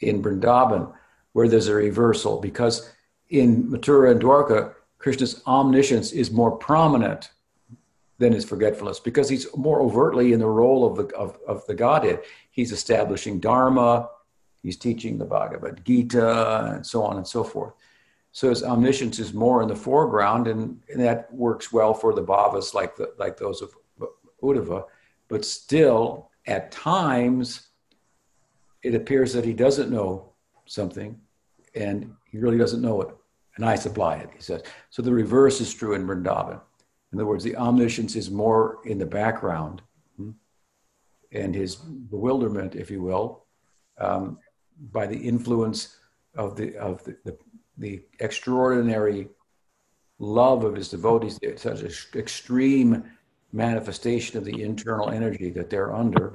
[0.02, 0.94] in Vrindavan,
[1.34, 2.92] where there's a reversal, because
[3.30, 7.32] in Mathura and Dwarka, Krishna's omniscience is more prominent
[8.18, 11.76] than his forgetfulness, because he's more overtly in the role of the, of, of the
[11.76, 12.22] Godhead.
[12.52, 14.10] He's establishing Dharma,
[14.62, 17.74] he's teaching the Bhagavad Gita, and so on and so forth.
[18.36, 22.22] So his omniscience is more in the foreground, and, and that works well for the
[22.22, 23.74] bhavas like the, like those of
[24.44, 24.84] Uddhava.
[25.30, 27.70] But still, at times,
[28.84, 30.34] it appears that he doesn't know
[30.66, 31.18] something,
[31.76, 33.16] and he really doesn't know it.
[33.56, 34.64] And I supply it, he says.
[34.90, 36.60] So the reverse is true in Vrindavan.
[37.14, 39.82] In other words, the omniscience is more in the background,
[40.18, 40.32] hmm,
[41.32, 43.46] and his bewilderment, if you will,
[43.98, 44.40] um,
[44.92, 45.96] by the influence
[46.36, 47.38] of the of the, the,
[47.78, 49.28] the extraordinary
[50.20, 53.04] love of his devotees, such an extreme
[53.52, 56.34] manifestation of the internal energy that they're under,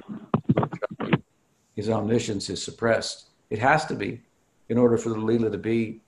[1.75, 3.29] his omniscience is suppressed.
[3.49, 4.21] It has to be
[4.69, 6.01] in order for the Leela to be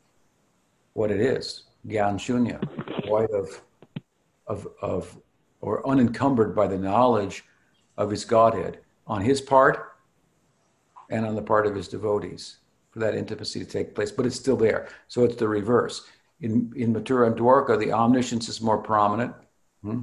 [0.93, 2.59] what it is, Gyan Shunya,
[3.07, 3.61] void of,
[4.47, 5.17] of, of,
[5.61, 7.43] or unencumbered by the knowledge
[7.97, 9.95] of his Godhead on his part
[11.09, 12.57] and on the part of his devotees
[12.93, 14.87] for that intimacy to take place, but it's still there.
[15.07, 16.07] So it's the reverse.
[16.41, 19.33] In, in Mathura and Dwarka, the omniscience is more prominent
[19.81, 20.01] hmm?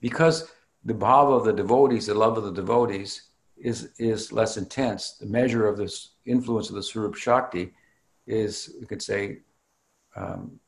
[0.00, 0.50] because
[0.84, 5.12] the bhava of the devotees, the love of the devotees, is, is less intense.
[5.20, 7.72] The measure of this influence of the Swarup Shakti
[8.26, 9.40] is, you could say,
[10.16, 10.58] um,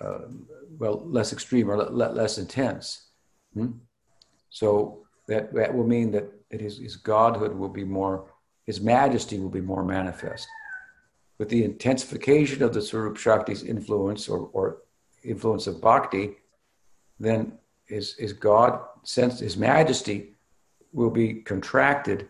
[0.00, 0.28] uh,
[0.78, 3.08] well, less extreme or le- less intense.
[3.52, 3.72] Hmm?
[4.48, 8.30] So that, that will mean that, that his, his godhood will be more,
[8.64, 10.48] his majesty will be more manifest.
[11.40, 14.82] With the intensification of the Swarup Shakti's influence or, or
[15.24, 16.36] influence of bhakti,
[17.18, 17.54] then
[17.86, 20.34] his, his God sense, his majesty
[20.92, 22.28] will be contracted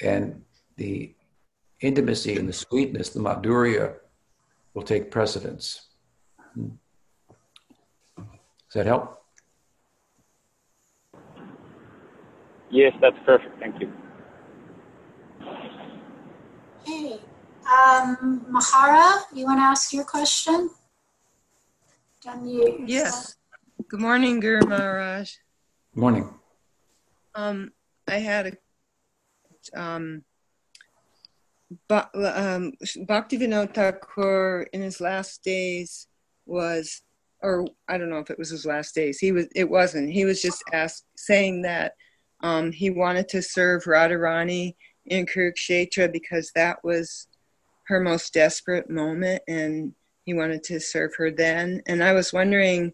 [0.00, 0.42] and
[0.76, 1.12] the
[1.80, 3.94] intimacy and the sweetness, the madhurya,
[4.74, 5.88] will take precedence.
[6.54, 6.68] Does
[8.74, 9.24] that help?
[12.70, 13.58] Yes, that's perfect.
[13.58, 13.90] Thank you.
[17.70, 17.82] Okay.
[17.82, 20.70] Um, Mahara, you want to ask your question?
[22.26, 22.84] unmute.
[22.86, 23.36] Yes.
[23.88, 25.32] Good morning, Guru Maharaj.
[25.94, 26.28] Morning.
[27.34, 27.72] Um,
[28.08, 28.58] I had
[29.74, 30.24] a um,
[31.88, 32.72] Ba- um,
[33.08, 36.08] Bhaktivinoda Thakur in his last days
[36.46, 37.02] was,
[37.42, 39.18] or I don't know if it was his last days.
[39.18, 39.46] He was.
[39.54, 40.10] It wasn't.
[40.10, 41.92] He was just asked, saying that
[42.42, 44.74] um, he wanted to serve Radharani
[45.06, 47.28] in Kurukshetra because that was
[47.90, 49.92] her most desperate moment, and
[50.24, 51.82] he wanted to serve her then.
[51.86, 52.92] And I was wondering,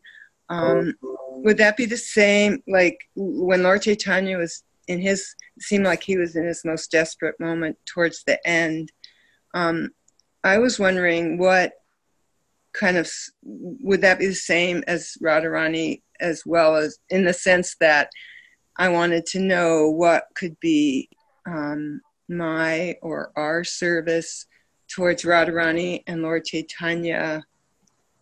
[0.48, 2.62] um, would that be the same?
[2.66, 7.38] Like when Lord Chaitanya was in his, seemed like he was in his most desperate
[7.38, 8.90] moment towards the end.
[9.54, 9.90] Um,
[10.42, 11.72] I was wondering what
[12.72, 13.10] kind of
[13.42, 18.10] would that be the same as Radharani as well as in the sense that
[18.78, 21.08] I wanted to know what could be
[21.46, 24.46] um, my or our service
[24.88, 27.44] towards Radharani and Lord Chaitanya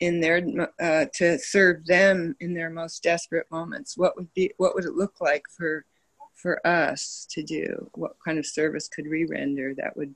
[0.00, 3.96] in their uh, to serve them in their most desperate moments.
[3.96, 5.84] What would be what would it look like for
[6.34, 7.90] for us to do?
[7.94, 10.14] What kind of service could we render that would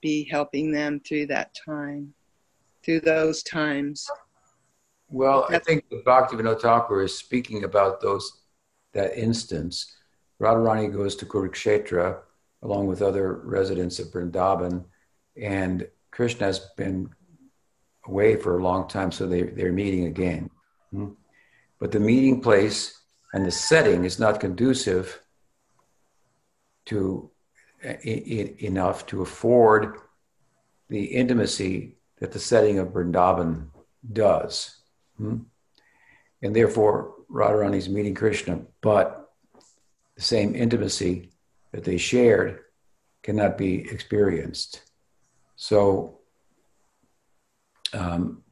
[0.00, 2.12] be helping them through that time,
[2.84, 4.08] through those times?
[5.08, 8.42] Well, I think Bhaktivinoda Thakur is speaking about those
[8.92, 9.96] that instance.
[10.40, 12.20] Radharani goes to Kurukshetra
[12.62, 14.84] along with other residents of Vrindavan,
[15.36, 17.10] and Krishna has been
[18.06, 20.50] away for a long time, so they, they're meeting again.
[20.90, 21.10] Hmm?
[21.78, 23.00] But the meeting place
[23.32, 25.20] and the setting is not conducive
[26.86, 27.30] to
[27.82, 29.96] enough to afford
[30.88, 33.68] the intimacy that the setting of Vrindavan
[34.12, 34.76] does.
[35.16, 35.38] Hmm?
[36.42, 39.30] And therefore, Radharani is meeting Krishna, but
[40.16, 41.30] the same intimacy
[41.72, 42.60] that they shared
[43.22, 44.89] cannot be experienced.
[45.60, 46.20] So,
[47.92, 48.42] um,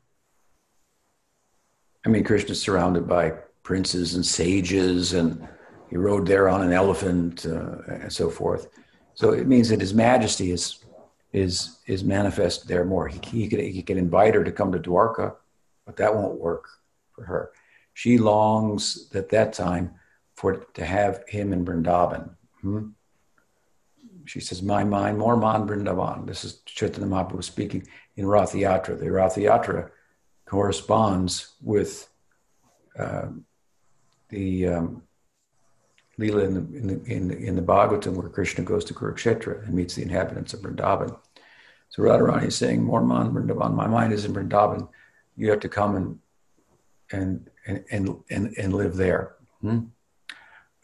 [2.05, 5.49] I mean, Krishna's surrounded by princes and sages, and
[5.89, 8.69] he rode there on an elephant uh, and so forth.
[9.15, 10.85] So it means that his majesty is
[11.33, 13.09] is is manifest there more.
[13.09, 15.35] He, he could he can invite her to come to Dwarka,
[15.87, 16.69] but that won't work
[17.15, 17.53] for her.
[17.95, 19.95] She longs at that time
[20.37, 22.35] for to have him in Vrindavan.
[22.61, 22.89] Hmm?
[24.29, 27.87] She says, "My mind, more man Vrindavan." This is Chaitanya Mahaprabhu speaking
[28.17, 28.99] in Rath Yatra.
[28.99, 29.91] The Rath Yatra
[30.47, 32.09] corresponds with
[32.99, 33.29] uh,
[34.29, 35.03] the um,
[36.19, 39.65] Leela in the, in the, in the, in the Bhagavatam where Krishna goes to Kurukshetra
[39.65, 41.17] and meets the inhabitants of Vrindavan.
[41.91, 44.89] So Radharani is saying, More man Vrindavan, my mind is in Vrindavan.
[45.37, 46.19] You have to come and
[47.11, 49.37] and and and and, and live there.
[49.61, 49.81] Hmm?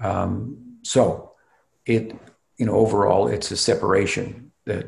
[0.01, 1.33] Um, so
[1.85, 2.17] it
[2.59, 4.87] you know overall it's a separation that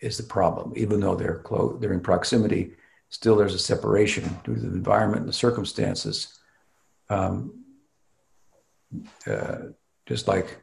[0.00, 0.72] is the problem.
[0.76, 2.72] Even though they're close, they're in proximity,
[3.08, 6.38] still there's a separation due to the environment and the circumstances.
[7.08, 7.64] Um,
[9.26, 9.56] uh,
[10.06, 10.58] just like,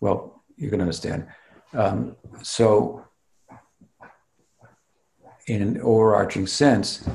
[0.00, 1.26] well, you can understand.
[1.72, 3.04] Um, so,
[5.46, 7.06] in an overarching sense,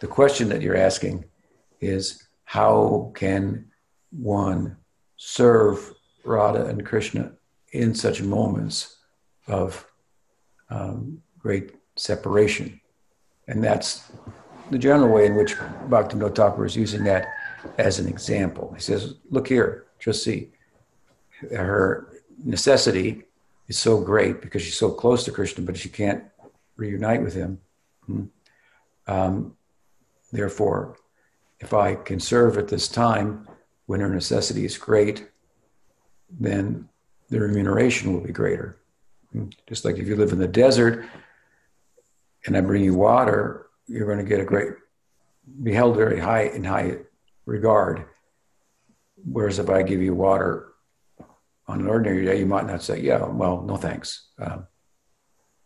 [0.00, 1.24] the question that you're asking
[1.80, 3.70] is how can
[4.10, 4.76] one
[5.16, 7.32] serve Radha and Krishna
[7.72, 8.98] in such moments
[9.46, 9.86] of
[10.70, 12.80] um, great separation?
[13.46, 14.10] And that's
[14.70, 15.54] the general way in which
[15.88, 17.26] Bhaktivinoda Thakur is using that
[17.78, 18.72] as an example.
[18.74, 20.50] He says, look here, just see
[21.50, 22.08] her
[22.44, 23.24] necessity
[23.68, 26.24] is so great because she's so close to Krishna, but she can't
[26.76, 27.60] reunite with him.
[28.06, 28.24] Hmm.
[29.06, 29.56] Um,
[30.32, 30.96] therefore,
[31.60, 33.48] if I can serve at this time
[33.86, 35.28] when her necessity is great,
[36.30, 36.88] then
[37.28, 38.78] the remuneration will be greater.
[39.68, 41.04] Just like if you live in the desert
[42.46, 44.72] and I bring you water, you're going to get a great,
[45.62, 46.98] be held very high in high
[47.44, 48.06] regard.
[49.24, 50.72] Whereas if I give you water
[51.66, 54.28] on an ordinary day, you might not say, yeah, well, no thanks.
[54.38, 54.66] Um,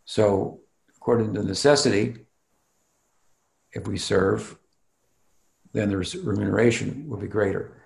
[0.04, 0.60] so,
[0.96, 2.16] according to necessity,
[3.72, 4.58] if we serve,
[5.72, 7.80] then the remuneration will be greater.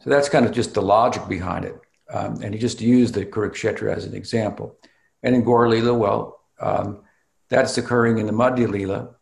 [0.00, 1.78] So that's kind of just the logic behind it.
[2.10, 4.78] Um, and he just used the Kurukshetra as an example.
[5.22, 7.02] And in Gaur Lila, well, um,
[7.48, 9.14] that's occurring in the Madhya Lila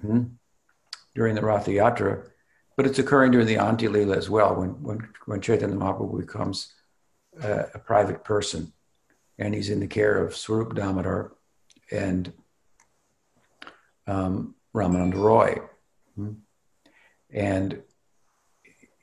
[0.00, 0.22] hmm,
[1.14, 2.28] during the Ratha Yatra,
[2.76, 6.72] but it's occurring during the Antya Lila as well when, when, when Chaitanya Mahaprabhu becomes
[7.42, 8.72] a, a private person,
[9.38, 11.32] and he's in the care of Swarup Damodar
[11.90, 12.32] and
[14.06, 15.60] um, Ramananda Roy.
[16.14, 16.32] Hmm?
[17.30, 17.82] And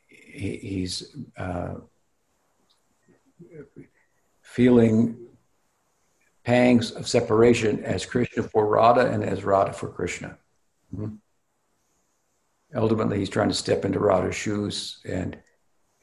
[0.08, 1.76] he, he's uh,
[4.42, 5.18] feeling
[6.44, 10.38] pangs of separation as Krishna for Radha and as Radha for Krishna.
[10.96, 11.16] Hmm?
[12.76, 15.38] ultimately he's trying to step into Radha's shoes and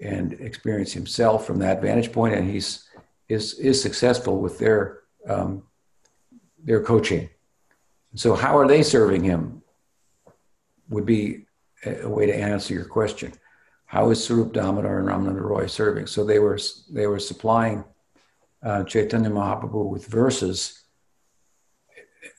[0.00, 2.88] and experience himself from that vantage point, and he's
[3.28, 5.62] is is successful with their um,
[6.62, 7.28] their coaching.
[8.14, 9.62] So, how are they serving him?
[10.88, 11.46] Would be
[11.86, 13.32] a way to answer your question.
[13.92, 16.06] How is Swarup Damodar and Ramananda Roy serving?
[16.06, 16.58] So they were
[16.90, 17.84] they were supplying
[18.62, 20.82] uh, Chaitanya Mahaprabhu with verses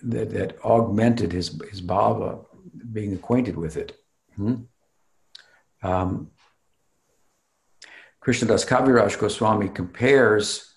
[0.02, 2.44] that, that augmented his his bhava,
[2.92, 3.96] being acquainted with it.
[4.36, 4.56] Hmm?
[5.84, 6.32] Um,
[8.20, 10.74] Krishnadas Kaviraj Goswami compares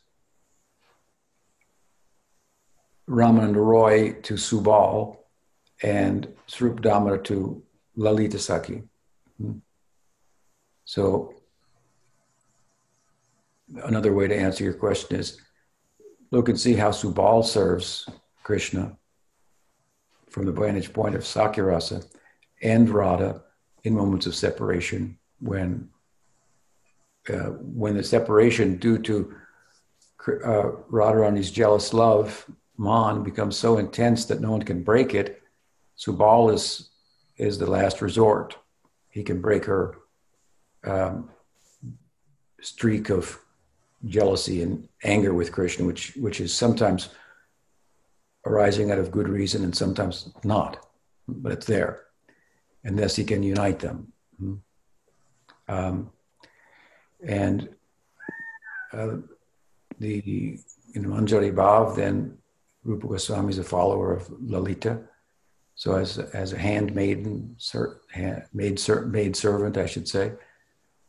[3.08, 5.16] Ramananda Roy to Subal
[5.82, 7.62] and Swarup Damodar to
[7.96, 8.86] Lalita Sakhi.
[10.86, 11.34] So,
[13.82, 15.40] another way to answer your question is
[16.30, 18.08] look and see how Subal serves
[18.44, 18.96] Krishna
[20.30, 22.06] from the vantage point of Sakhyarasa
[22.62, 23.42] and Radha
[23.82, 25.90] in moments of separation when
[27.28, 29.34] uh, when the separation due to
[30.28, 32.46] uh, Radharani's jealous love,
[32.78, 35.42] Man, becomes so intense that no one can break it,
[35.98, 36.90] Subal is,
[37.38, 38.56] is the last resort.
[39.08, 39.96] He can break her
[40.86, 41.30] um,
[42.60, 43.38] streak of
[44.04, 47.10] jealousy and anger with Krishna, which, which is sometimes
[48.44, 50.86] arising out of good reason and sometimes not,
[51.26, 52.02] but it's there.
[52.84, 54.12] And thus he can unite them.
[54.38, 54.54] Hmm.
[55.68, 56.10] Um,
[57.26, 57.68] and
[58.92, 59.16] uh,
[59.98, 60.58] the
[60.94, 62.38] in Manjari Bhav, then
[62.84, 65.00] Rupa Goswami is a follower of Lalita.
[65.74, 70.32] So as as a handmaiden, ser, hand, maid, ser, maid servant, I should say,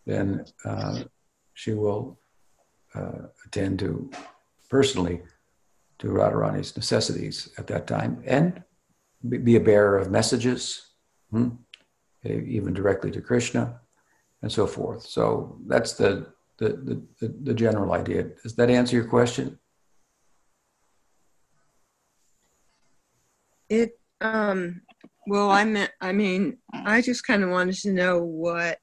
[0.07, 1.03] then uh,
[1.53, 2.17] she will
[2.95, 4.09] uh, attend to
[4.69, 5.21] personally
[5.99, 8.63] to Radharani's necessities at that time and
[9.27, 10.93] be a bearer of messages,
[11.29, 11.49] hmm,
[12.23, 13.81] even directly to Krishna
[14.41, 15.03] and so forth.
[15.03, 16.27] So that's the,
[16.57, 18.23] the, the, the general idea.
[18.43, 19.59] Does that answer your question?
[23.69, 24.81] It, um,
[25.25, 28.77] well, I meant, I mean, I just kind of wanted to know what,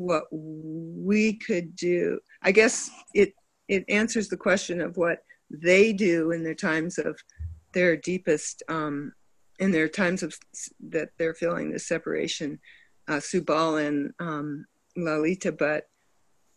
[0.00, 2.18] what we could do.
[2.42, 3.34] I guess it,
[3.68, 5.18] it answers the question of what
[5.50, 7.20] they do in their times of
[7.72, 9.12] their deepest, um,
[9.58, 10.34] in their times of
[10.88, 12.58] that they're feeling the separation.
[13.08, 14.64] Uh, Subal and um,
[14.96, 15.84] Lalita, but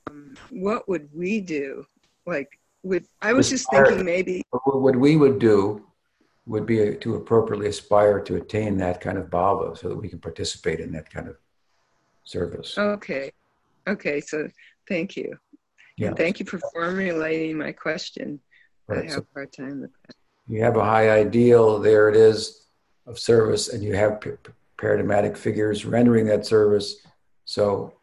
[0.09, 1.83] um, what would we do?
[2.25, 2.49] Like,
[2.83, 5.85] would I was just thinking maybe what we would do
[6.45, 10.19] would be to appropriately aspire to attain that kind of bhava so that we can
[10.19, 11.37] participate in that kind of
[12.23, 12.77] service.
[12.77, 13.31] Okay.
[13.87, 14.21] Okay.
[14.21, 14.47] So
[14.87, 15.37] thank you.
[15.97, 16.07] Yeah.
[16.09, 18.39] And thank you for formulating my question.
[18.87, 19.09] Right.
[19.09, 20.15] I have a hard time with that.
[20.47, 22.65] You have a high ideal, there it is,
[23.05, 24.21] of service, and you have
[24.77, 27.05] paradigmatic figures rendering that service.
[27.45, 27.93] So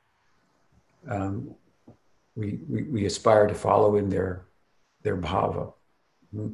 [1.09, 1.55] um,
[2.37, 4.47] we, we, we aspire to follow in their,
[5.03, 5.73] their bhava
[6.35, 6.53] hmm,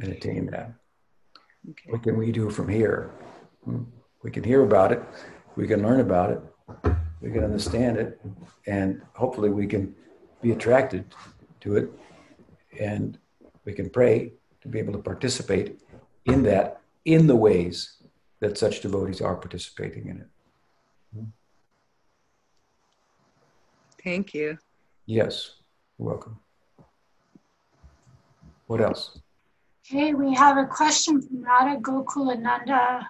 [0.00, 0.72] and attain that.
[1.70, 1.90] Okay.
[1.90, 3.10] What can we do from here?
[3.64, 3.82] Hmm,
[4.22, 5.02] we can hear about it,
[5.56, 6.40] we can learn about it,
[7.20, 8.20] we can understand it,
[8.66, 9.94] and hopefully we can
[10.42, 11.04] be attracted
[11.60, 11.90] to it,
[12.80, 13.18] and
[13.64, 15.80] we can pray to be able to participate
[16.26, 17.96] in that in the ways
[18.40, 20.28] that such devotees are participating in it.
[24.02, 24.58] Thank you.
[25.06, 25.52] Yes,
[25.98, 26.38] you're welcome.
[28.66, 29.18] What else?
[29.86, 33.06] Okay, we have a question from Radha Gokulananda,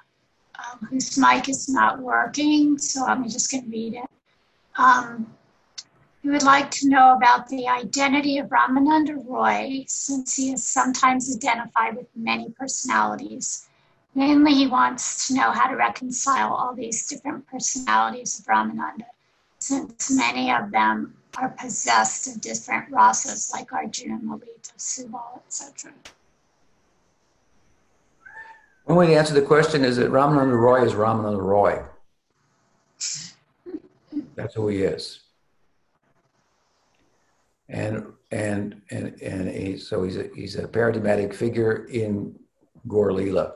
[0.58, 4.10] um, whose mic is not working, so I'm just going to read it.
[4.76, 5.32] Um,
[6.22, 11.34] we would like to know about the identity of Ramananda Roy, since he is sometimes
[11.36, 13.68] identified with many personalities.
[14.14, 19.06] Mainly, he wants to know how to reconcile all these different personalities of Ramananda
[19.64, 25.90] since many of them are possessed of different rasas like Arjuna, Lalita, Subal, etc.
[28.84, 31.82] One way to answer the question is that Ramananda Roy is Ramananda Roy.
[34.34, 35.20] That's who he is.
[37.68, 42.38] And and and and he, so he's a, he's a paradigmatic figure in
[42.86, 43.52] Gaur Leela.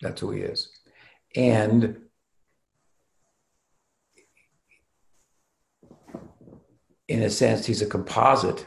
[0.00, 0.70] That's who he is.
[1.36, 1.98] And
[7.08, 8.66] in a sense, he's a composite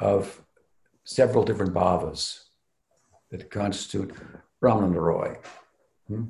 [0.00, 0.42] of
[1.04, 2.45] several different bhavas
[3.30, 4.14] that constitute
[4.62, 5.36] Ramananda Roy.
[6.08, 6.24] Hmm?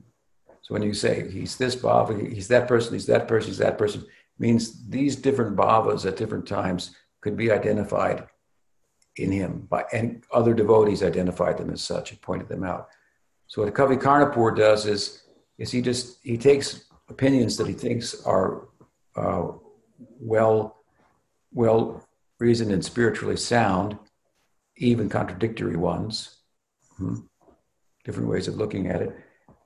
[0.63, 3.79] So when you say he's this bhava, he's that person, he's that person, he's that
[3.79, 4.05] person,
[4.39, 8.27] means these different bhavas at different times could be identified
[9.17, 12.89] in him by and other devotees identified them as such and pointed them out.
[13.47, 15.23] So what Kavi Karnapur does is
[15.59, 18.69] is he just he takes opinions that he thinks are
[19.17, 19.53] uh,
[20.21, 20.77] well
[21.53, 22.07] well
[22.39, 23.97] reasoned and spiritually sound,
[24.77, 26.36] even contradictory ones,
[26.97, 27.17] hmm,
[28.05, 29.17] different ways of looking at it,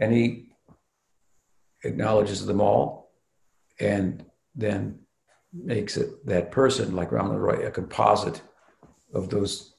[0.01, 0.53] and he
[1.85, 3.12] acknowledges them all,
[3.78, 4.24] and
[4.55, 4.99] then
[5.53, 8.43] makes it that person like Ramana Roy a composite
[9.14, 9.74] of those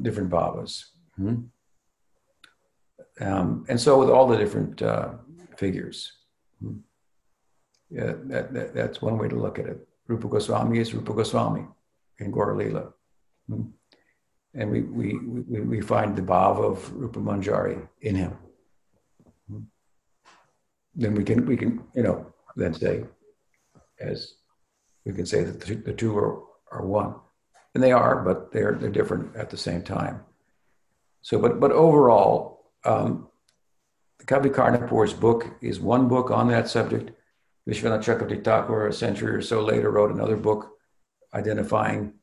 [0.00, 0.84] different bhavas.
[1.16, 1.42] Hmm?
[3.20, 5.12] Um, and so with all the different uh,
[5.56, 6.12] figures.
[6.60, 6.78] Hmm?
[7.90, 9.86] Yeah, that, that, that's one way to look at it.
[10.08, 11.66] Rupa Goswami is Rupa Goswami
[12.18, 12.54] in Gaur.
[13.48, 13.62] Hmm?
[14.54, 18.36] And we, we, we, we find the bhava of Rupa Manjari in him.
[19.48, 19.60] Hmm?
[20.94, 23.04] Then we can, we can, you know, then say,
[23.98, 24.34] as
[25.06, 27.14] we can say that the, the two are, are one.
[27.74, 30.20] And they are, but they're, they're different at the same time.
[31.22, 33.28] So, but, but overall, um,
[34.26, 37.12] Kavi Karnapur's book is one book on that subject.
[37.68, 40.72] Vishwanath Chakravarti Thakur, a century or so later, wrote another book
[41.32, 42.14] identifying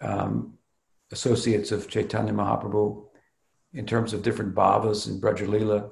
[0.00, 0.55] um,
[1.12, 3.04] associates of Chaitanya Mahaprabhu
[3.72, 5.90] in terms of different bhavas in Brajalila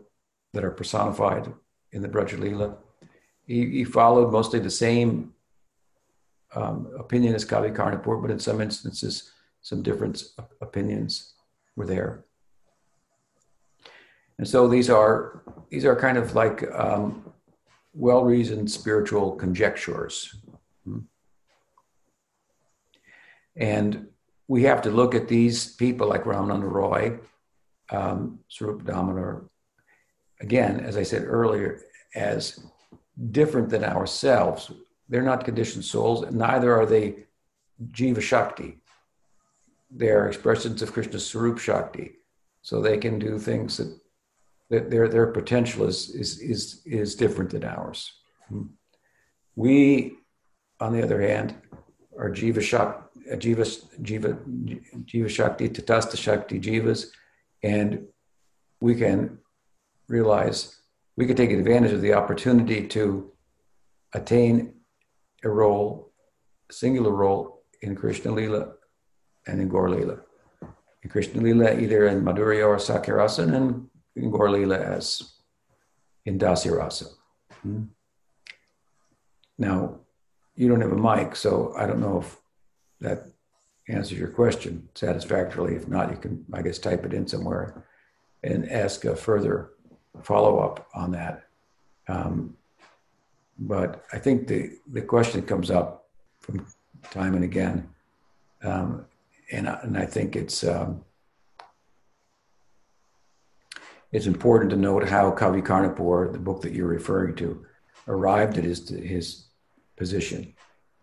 [0.53, 1.53] that are personified
[1.93, 2.77] in the Brajalila.
[3.47, 5.35] He, he followed mostly the same
[6.55, 10.23] um, opinion as Kavi Karnapur, but in some instances, some different
[10.61, 11.35] opinions
[11.77, 12.25] were there.
[14.39, 17.33] And so these are these are kind of like um,
[17.93, 20.35] well-reasoned spiritual conjectures.
[20.85, 20.99] Hmm.
[23.57, 24.09] And
[24.49, 27.19] we have to look at these people like Ramananda Roy,
[27.91, 29.45] um, Damodar,
[30.41, 31.81] again, as I said earlier,
[32.15, 32.61] as
[33.31, 34.71] different than ourselves.
[35.09, 37.25] They're not conditioned souls, neither are they
[37.91, 38.79] Jiva Shakti.
[39.91, 42.17] They're expressions of Krishna's Swarup Shakti.
[42.63, 43.81] So they can do things
[44.71, 48.11] that their their potential is is is is different than ours.
[49.55, 50.17] We,
[50.81, 51.55] on the other hand,
[52.19, 53.65] are jiva shakti, jiva
[54.03, 54.39] jiva
[55.05, 57.07] jiva shakti, tatastha shakti jivas,
[57.63, 58.07] and
[58.81, 59.39] we can
[60.09, 60.81] realize
[61.17, 63.33] we can take advantage of the opportunity to
[64.13, 64.75] attain
[65.43, 66.13] a role,
[66.71, 68.73] a singular role in Krishna Lila
[69.47, 70.19] and in Gaur Lila.
[71.03, 75.35] In Krishna Lila, either in Madhurya or Sakhya and in Gaur Lila as
[76.25, 77.07] in Dasya Rasa.
[77.63, 77.85] Hmm?
[79.59, 80.01] Now,
[80.57, 82.37] you don't have a mic, so I don't know if
[83.05, 83.27] that
[83.89, 85.75] answers your question satisfactorily.
[85.77, 87.85] If not, you can, I guess, type it in somewhere
[88.43, 89.71] and ask a further
[90.23, 91.45] follow up on that.
[92.09, 92.57] Um,
[93.59, 96.09] but I think the, the question comes up
[96.41, 96.67] from
[97.11, 97.89] time and again.
[98.63, 99.07] Um,
[99.53, 101.05] and, and I think it's, um,
[104.13, 107.67] it's important to note how Kavi Karnapur, the book that you're referring to,
[108.09, 109.45] arrived at his, his
[109.97, 110.55] position.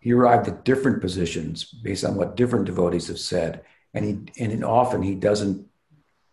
[0.02, 3.64] He arrived at different positions based on what different devotees have said.
[3.94, 5.64] And he and often he doesn't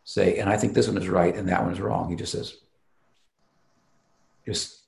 [0.03, 2.09] say, and I think this one is right and that one is wrong.
[2.09, 2.57] He just says,
[4.43, 4.79] just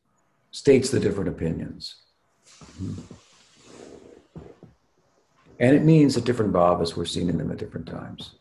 [0.49, 1.97] states the different opinions.
[2.81, 3.01] Mm-hmm.
[5.59, 8.33] And it means that different bhavas were seen in them at different times.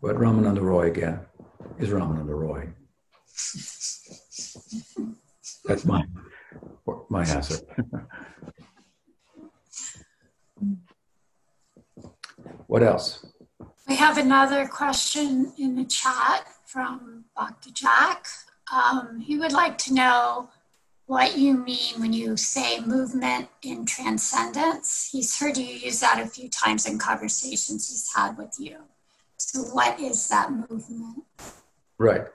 [0.00, 1.18] But Ramananda Roy again
[1.80, 2.68] is Ramananda Roy.
[5.64, 6.04] That's my
[7.08, 7.56] my answer.
[12.66, 13.24] what else?
[13.88, 18.26] We have another question in the chat from Bhakti Jack.
[18.72, 20.50] Um, he would like to know
[21.06, 25.10] what you mean when you say movement in transcendence.
[25.12, 28.78] He's heard you use that a few times in conversations he's had with you.
[29.36, 31.24] So, what is that movement?
[31.98, 32.26] Right.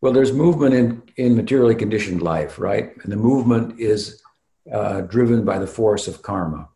[0.00, 2.92] Well, there's movement in, in materially conditioned life, right?
[3.02, 4.22] And the movement is
[4.72, 6.68] uh, driven by the force of karma.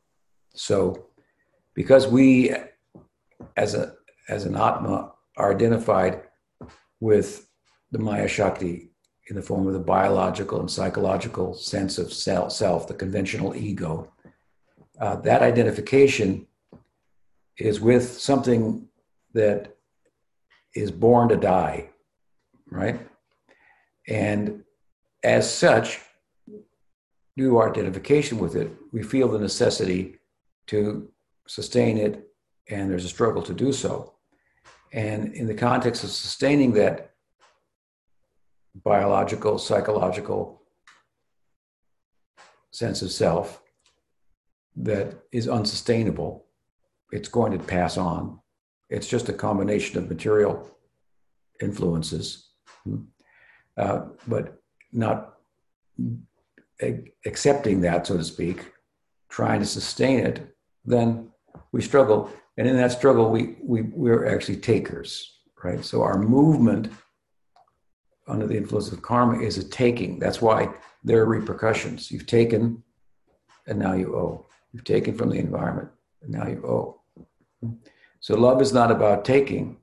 [0.54, 1.06] So,
[1.74, 2.54] because we,
[3.56, 3.94] as a
[4.28, 6.22] as an atma, are identified
[7.00, 7.48] with
[7.90, 8.90] the Maya Shakti
[9.28, 14.12] in the form of the biological and psychological sense of self, self the conventional ego.
[15.00, 16.46] Uh, that identification
[17.58, 18.88] is with something
[19.34, 19.76] that
[20.74, 21.88] is born to die,
[22.70, 23.00] right?
[24.10, 24.64] And
[25.22, 26.00] as such,
[27.36, 30.18] due our identification with it, we feel the necessity
[30.66, 31.08] to
[31.46, 32.28] sustain it,
[32.68, 34.14] and there's a struggle to do so.
[34.92, 37.12] And in the context of sustaining that
[38.74, 40.62] biological, psychological
[42.72, 43.62] sense of self
[44.76, 46.46] that is unsustainable,
[47.12, 48.40] it's going to pass on.
[48.88, 50.68] It's just a combination of material
[51.60, 52.48] influences,
[52.84, 53.02] hmm,
[53.76, 54.60] uh, but
[54.92, 55.34] not
[57.24, 58.72] accepting that, so to speak,
[59.28, 60.54] trying to sustain it,
[60.84, 61.30] then
[61.72, 62.30] we struggle.
[62.56, 65.84] And in that struggle, we, we, we're actually takers, right?
[65.84, 66.90] So our movement
[68.26, 70.18] under the influence of karma is a taking.
[70.18, 70.72] That's why
[71.04, 72.10] there are repercussions.
[72.10, 72.82] You've taken,
[73.66, 74.46] and now you owe.
[74.72, 75.88] You've taken from the environment,
[76.22, 77.00] and now you owe.
[78.20, 79.78] So love is not about taking,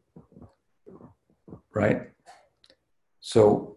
[1.74, 2.10] right?
[3.20, 3.77] So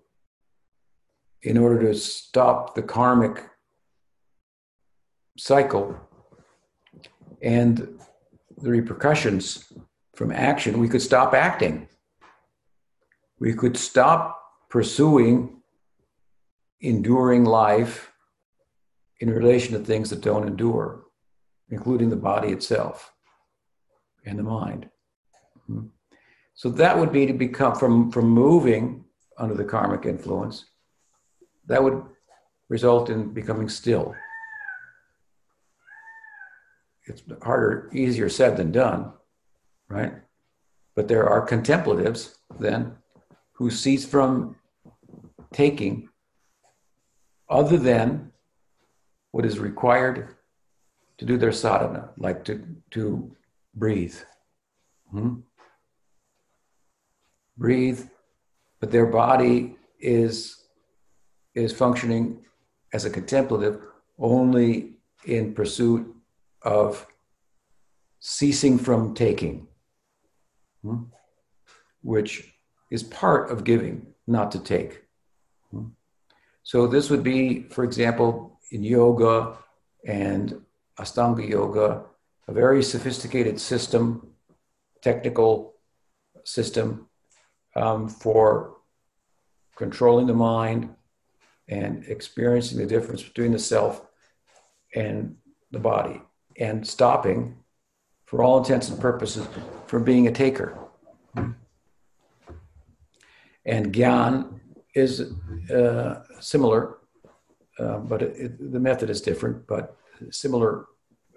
[1.42, 3.42] in order to stop the karmic
[5.38, 5.98] cycle
[7.42, 7.98] and
[8.58, 9.72] the repercussions
[10.14, 11.88] from action, we could stop acting.
[13.38, 14.38] We could stop
[14.68, 15.60] pursuing
[16.80, 18.12] enduring life
[19.20, 21.04] in relation to things that don't endure,
[21.70, 23.12] including the body itself
[24.24, 24.88] and the mind.
[25.66, 25.86] Hmm.
[26.54, 29.04] So that would be to become from, from moving
[29.38, 30.66] under the karmic influence,
[31.66, 32.02] that would
[32.68, 34.14] result in becoming still.
[37.06, 39.12] It's harder, easier said than done,
[39.88, 40.14] right?
[40.94, 42.96] But there are contemplatives then
[43.52, 44.56] who cease from
[45.52, 46.08] taking
[47.48, 48.32] other than
[49.32, 50.36] what is required
[51.18, 53.36] to do their sadhana, like to, to
[53.74, 54.16] breathe.
[55.10, 55.40] Hmm?
[57.56, 58.04] Breathe,
[58.78, 60.59] but their body is,
[61.54, 62.44] is functioning
[62.92, 63.80] as a contemplative
[64.18, 64.94] only
[65.24, 66.14] in pursuit
[66.62, 67.06] of
[68.20, 69.66] ceasing from taking,
[70.82, 71.04] hmm?
[72.02, 72.52] which
[72.90, 75.02] is part of giving, not to take.
[75.70, 75.88] Hmm?
[76.62, 79.56] So, this would be, for example, in yoga
[80.06, 80.60] and
[80.98, 82.04] Astanga yoga,
[82.46, 84.28] a very sophisticated system,
[85.02, 85.74] technical
[86.44, 87.08] system
[87.74, 88.76] um, for
[89.76, 90.90] controlling the mind
[91.70, 94.06] and experiencing the difference between the self
[94.94, 95.36] and
[95.70, 96.20] the body
[96.58, 97.56] and stopping,
[98.26, 99.46] for all intents and purposes,
[99.86, 100.76] from being a taker.
[103.64, 104.60] And Gyan
[104.94, 105.32] is
[105.70, 106.98] uh, similar,
[107.78, 109.96] uh, but it, it, the method is different, but
[110.30, 110.86] similar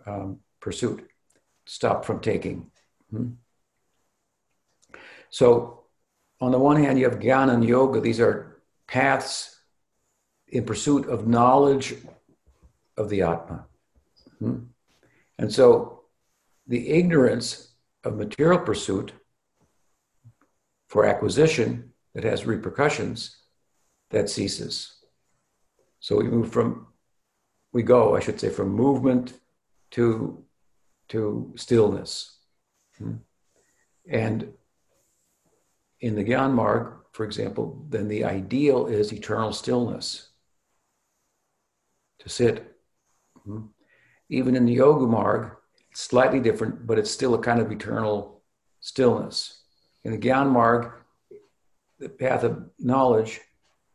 [0.05, 1.07] um, pursuit,
[1.65, 2.71] stop from taking.
[3.11, 3.29] Hmm?
[5.29, 5.83] So,
[6.41, 8.01] on the one hand, you have gyan and Yoga.
[8.01, 9.52] These are paths
[10.53, 11.95] in pursuit of knowledge
[12.95, 13.65] of the Atma.
[14.37, 14.57] Hmm?
[15.39, 16.03] And so,
[16.67, 17.73] the ignorance
[18.03, 19.13] of material pursuit
[20.87, 23.35] for acquisition that has repercussions
[24.11, 24.93] that ceases.
[25.99, 26.85] So we move from,
[27.73, 29.33] we go, I should say, from movement
[29.91, 30.43] to
[31.09, 32.37] to stillness.
[32.97, 33.15] Hmm.
[34.07, 34.53] And
[35.99, 40.32] in the Gyan Marg, for example, then the ideal is eternal stillness.
[42.23, 42.75] To sit.
[43.45, 43.67] Hmm.
[44.29, 45.51] Even in the Yoga Marg,
[45.91, 48.41] it's slightly different, but it's still a kind of eternal
[48.79, 49.61] stillness.
[50.03, 50.91] In the Gyan Marg,
[51.99, 53.39] the path of knowledge,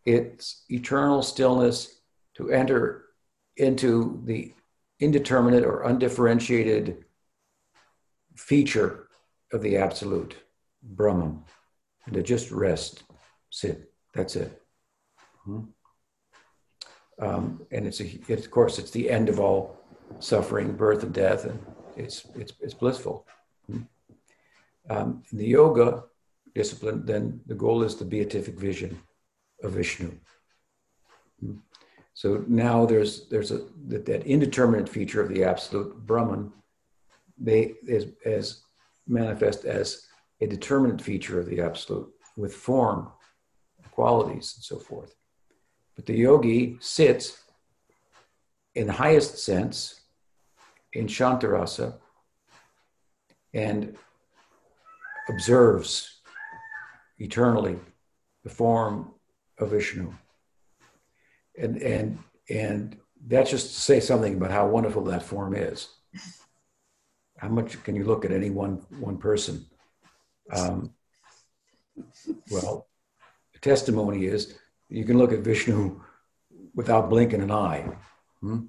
[0.05, 2.01] it's eternal stillness
[2.37, 3.07] to enter
[3.57, 4.53] into the
[5.01, 7.05] indeterminate or undifferentiated
[8.37, 9.09] feature
[9.53, 10.37] of the absolute,
[10.83, 11.43] Brahman,
[12.07, 13.03] and to just rest,
[13.51, 13.93] sit.
[14.15, 14.63] That's it.
[15.45, 15.65] Hmm?
[17.21, 19.77] Um, and it's a, it, of course, it's the end of all
[20.21, 21.59] suffering, birth, and death, and
[21.97, 23.27] it's it's it's blissful.
[23.67, 23.83] Hmm?
[24.89, 26.05] Um, in the yoga
[26.55, 29.01] discipline, then the goal is the beatific vision
[29.63, 30.13] of Vishnu.
[31.41, 31.57] Hmm?
[32.15, 36.53] So now there's there's a that, that indeterminate feature of the absolute Brahman
[37.41, 38.63] they is as
[39.07, 40.07] manifest as
[40.41, 43.11] a determinate feature of the absolute with form,
[43.91, 45.15] qualities, and so forth.
[45.99, 47.43] But the yogi sits
[48.77, 50.01] in the highest sense
[50.93, 51.97] in Shantarasa
[53.53, 53.97] and
[55.29, 56.21] observes
[57.19, 57.81] eternally
[58.45, 59.13] the form
[59.59, 60.15] of Vishnu.
[61.59, 62.19] And and
[62.49, 62.97] and
[63.27, 65.89] that's just to say something about how wonderful that form is
[67.39, 69.65] how much can you look at any one one person?
[70.53, 70.93] Um,
[72.51, 72.89] well,
[73.53, 74.59] the testimony is
[74.89, 76.01] you can look at Vishnu
[76.75, 77.85] without blinking an eye.
[78.41, 78.67] Hmm?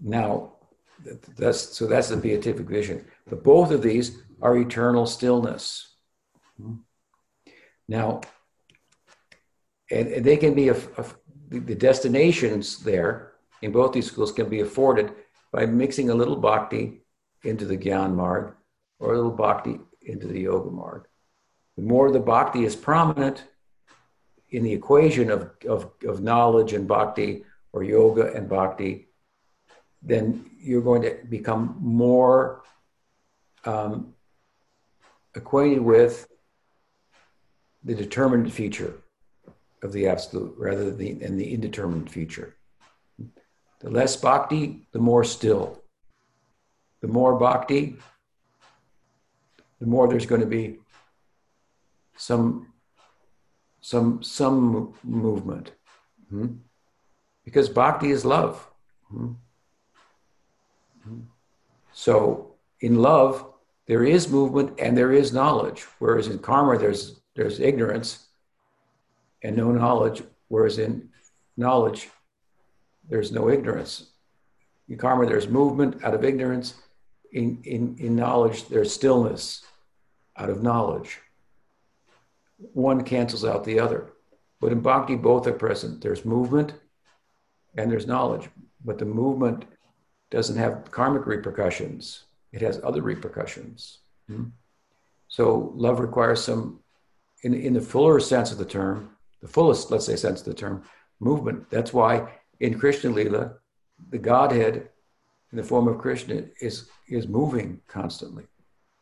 [0.00, 0.54] Now,
[1.36, 3.04] that's so that's the beatific vision.
[3.28, 5.94] But both of these are eternal stillness.
[6.60, 6.76] Hmm?
[7.88, 8.20] Now,
[9.90, 11.04] and, and, they can be a, a,
[11.48, 15.12] the destinations there in both these schools can be afforded
[15.52, 17.00] by mixing a little bhakti
[17.44, 18.54] into the Gyan Marg
[18.98, 21.06] or a little bhakti into the yoga marg.
[21.76, 23.44] The more the bhakti is prominent
[24.50, 29.08] in the equation of, of, of knowledge and bhakti, or yoga and bhakti,
[30.02, 32.62] then you're going to become more
[33.64, 34.14] um,
[35.34, 36.28] acquainted with
[37.84, 38.94] the determined future
[39.82, 42.56] of the absolute rather than the indeterminate future.
[43.80, 45.82] The less bhakti, the more still.
[47.00, 47.96] The more bhakti,
[49.78, 50.78] the more there's going to be
[52.16, 52.72] some
[53.88, 55.72] some some movement.
[56.28, 56.48] Hmm?
[57.46, 58.54] Because bhakti is love.
[59.08, 59.32] Hmm?
[61.04, 61.20] Hmm?
[61.92, 63.46] So in love,
[63.86, 65.86] there is movement and there is knowledge.
[66.00, 68.26] Whereas in karma, there's there's ignorance
[69.42, 70.22] and no knowledge.
[70.48, 71.08] Whereas in
[71.56, 72.10] knowledge,
[73.08, 74.10] there's no ignorance.
[74.90, 76.74] In karma, there's movement out of ignorance.
[77.32, 79.64] In, in, in knowledge, there's stillness
[80.36, 81.20] out of knowledge.
[82.58, 84.12] One cancels out the other.
[84.60, 86.00] But in bhakti, both are present.
[86.00, 86.74] There's movement
[87.76, 88.48] and there's knowledge.
[88.84, 89.64] But the movement
[90.30, 93.98] doesn't have karmic repercussions, it has other repercussions.
[94.26, 94.44] Hmm?
[95.28, 96.80] So love requires some,
[97.42, 100.54] in, in the fuller sense of the term, the fullest, let's say, sense of the
[100.54, 100.82] term,
[101.20, 101.70] movement.
[101.70, 103.54] That's why in Krishna Lila,
[104.10, 104.88] the Godhead
[105.52, 108.44] in the form of Krishna is, is moving constantly.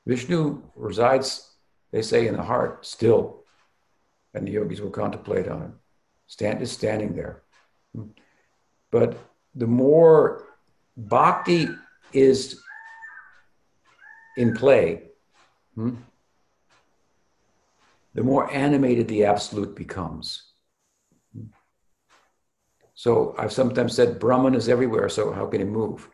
[0.06, 1.54] Vishnu resides,
[1.90, 3.42] they say, in the heart still,
[4.36, 5.74] and the yogis will contemplate on him.
[6.26, 7.42] Stand is standing there.
[8.90, 9.18] But
[9.54, 10.44] the more
[10.96, 11.68] bhakti
[12.12, 12.60] is
[14.36, 15.04] in play,
[15.74, 15.94] hmm,
[18.14, 20.52] the more animated the absolute becomes.
[22.94, 26.08] So I've sometimes said Brahman is everywhere, so how can he move?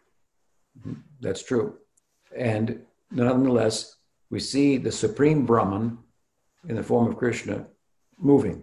[1.21, 1.79] That's true.
[2.37, 3.97] And nonetheless,
[4.31, 5.99] we see the supreme Brahman
[6.69, 7.67] in the form of Krishna
[8.19, 8.63] moving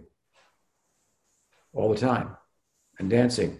[1.72, 2.36] all the time
[2.98, 3.58] and dancing,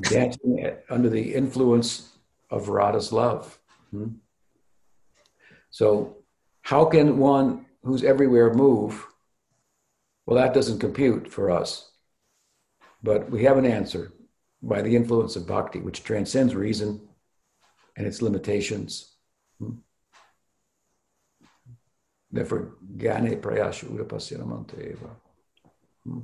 [0.00, 2.16] dancing under the influence
[2.50, 3.58] of Radha's love.
[3.90, 4.08] Hmm?
[5.70, 6.18] So,
[6.62, 9.06] how can one who's everywhere move?
[10.24, 11.90] Well, that doesn't compute for us.
[13.02, 14.12] But we have an answer
[14.62, 17.00] by the influence of bhakti, which transcends reason
[17.96, 19.14] and its limitations.
[19.58, 19.72] Hmm?
[22.34, 25.10] Therefore, jnane prayasha udapasyanamanta eva.
[26.02, 26.20] Hmm?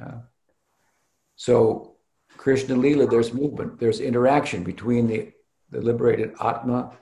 [0.00, 0.20] Uh,
[1.34, 1.96] so,
[2.36, 5.32] Krishna Lila, there's movement, there's interaction between the,
[5.70, 6.96] the liberated Atma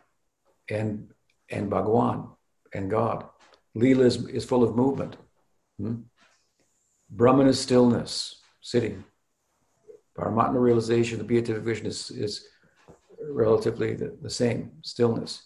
[0.70, 1.12] and,
[1.50, 2.30] and Bhagwan
[2.72, 3.26] and God.
[3.74, 5.18] Lila is, is full of movement.
[5.78, 5.96] Hmm?
[7.10, 9.04] Brahman is stillness sitting.
[10.18, 12.46] Paramatma realization, the beatific vision is, is
[13.20, 15.42] relatively the, the same, stillness.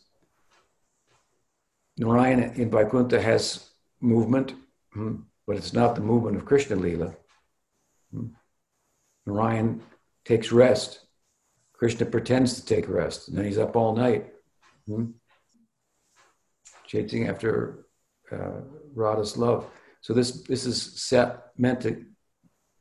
[1.99, 3.71] Narayana in Vaikuntha has
[4.01, 4.55] movement,
[4.93, 5.17] hmm,
[5.47, 7.15] but it's not the movement of Krishna Lila.
[8.13, 8.27] Hmm.
[9.25, 9.83] Narayan
[10.25, 11.01] takes rest.
[11.73, 14.33] Krishna pretends to take rest, and then he's up all night,
[14.87, 15.07] hmm,
[16.87, 17.87] chasing after
[18.33, 18.61] uh,
[18.95, 19.67] Radha's love.
[20.01, 22.05] So this this is set meant to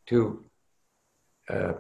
[0.08, 0.46] to
[1.50, 1.74] uh,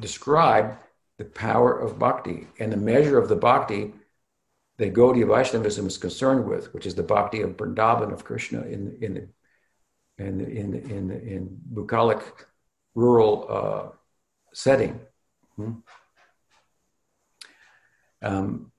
[0.00, 0.76] describe
[1.18, 3.92] the power of bhakti and the measure of the bhakti
[4.78, 8.96] that Gaudiya Vaishnavism is concerned with, which is the bhakti of Vrindavan of Krishna in
[9.00, 9.28] in the,
[10.18, 12.20] in in in in bucolic
[12.94, 13.96] rural uh,
[14.52, 15.00] setting.
[15.56, 15.72] Hmm?
[18.22, 18.72] Um,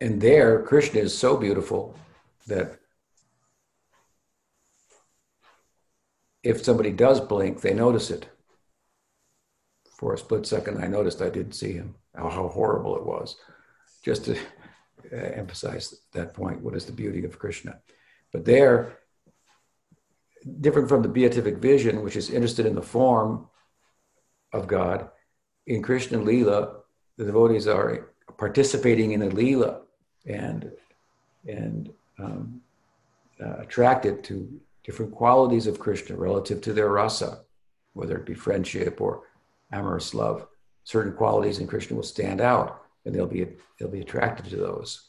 [0.00, 1.96] and there, Krishna is so beautiful
[2.46, 2.78] that
[6.42, 8.28] if somebody does blink, they notice it.
[9.98, 13.36] For a split second, I noticed I didn't see him, how horrible it was.
[14.02, 14.36] Just to
[15.12, 17.78] uh, emphasize that point, what is the beauty of Krishna?
[18.32, 18.98] But there,
[20.60, 23.48] different from the beatific vision, which is interested in the form
[24.52, 25.10] of God,
[25.66, 26.78] in Krishna Lila,
[27.16, 29.82] the devotees are participating in a Lila
[30.26, 30.72] and,
[31.46, 32.60] and um,
[33.40, 37.40] uh, attracted to different qualities of Krishna relative to their rasa,
[37.92, 39.24] whether it be friendship or
[39.72, 40.46] amorous love.
[40.84, 43.46] Certain qualities in Krishna will stand out, and they'll be
[43.78, 45.08] they'll be attracted to those.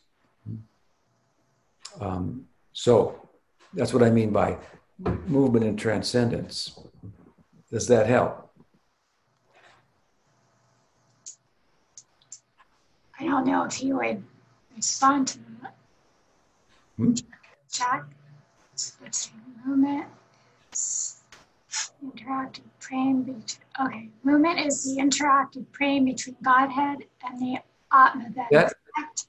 [1.99, 3.29] Um, so
[3.73, 4.57] that's what I mean by
[5.27, 6.79] movement and transcendence.
[7.69, 8.49] Does that help?
[13.19, 14.23] I don't know if you would
[14.75, 15.75] respond to that.
[16.97, 17.13] Hmm?
[17.71, 18.05] Chat.
[19.01, 19.31] Let's
[19.65, 20.05] movement
[20.73, 21.21] is
[22.03, 27.59] interactive praying between, okay, movement is the interactive praying between Godhead and the
[27.93, 28.29] Atma.
[28.35, 29.25] That, correct.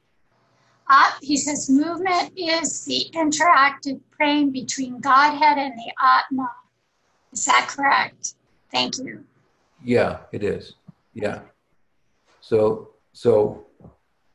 [0.89, 6.51] Uh, he says movement is the interactive praying between Godhead and the Atma.
[7.33, 8.35] Is that correct?
[8.71, 9.25] Thank you.
[9.83, 10.75] Yeah, it is.
[11.15, 11.41] Yeah.
[12.41, 13.67] So, so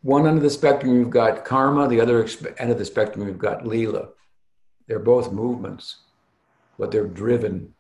[0.02, 2.26] one end of the spectrum we've got karma, the other
[2.58, 4.10] end of the spectrum we've got lila.
[4.88, 5.98] They're both movements,
[6.80, 7.74] but they're driven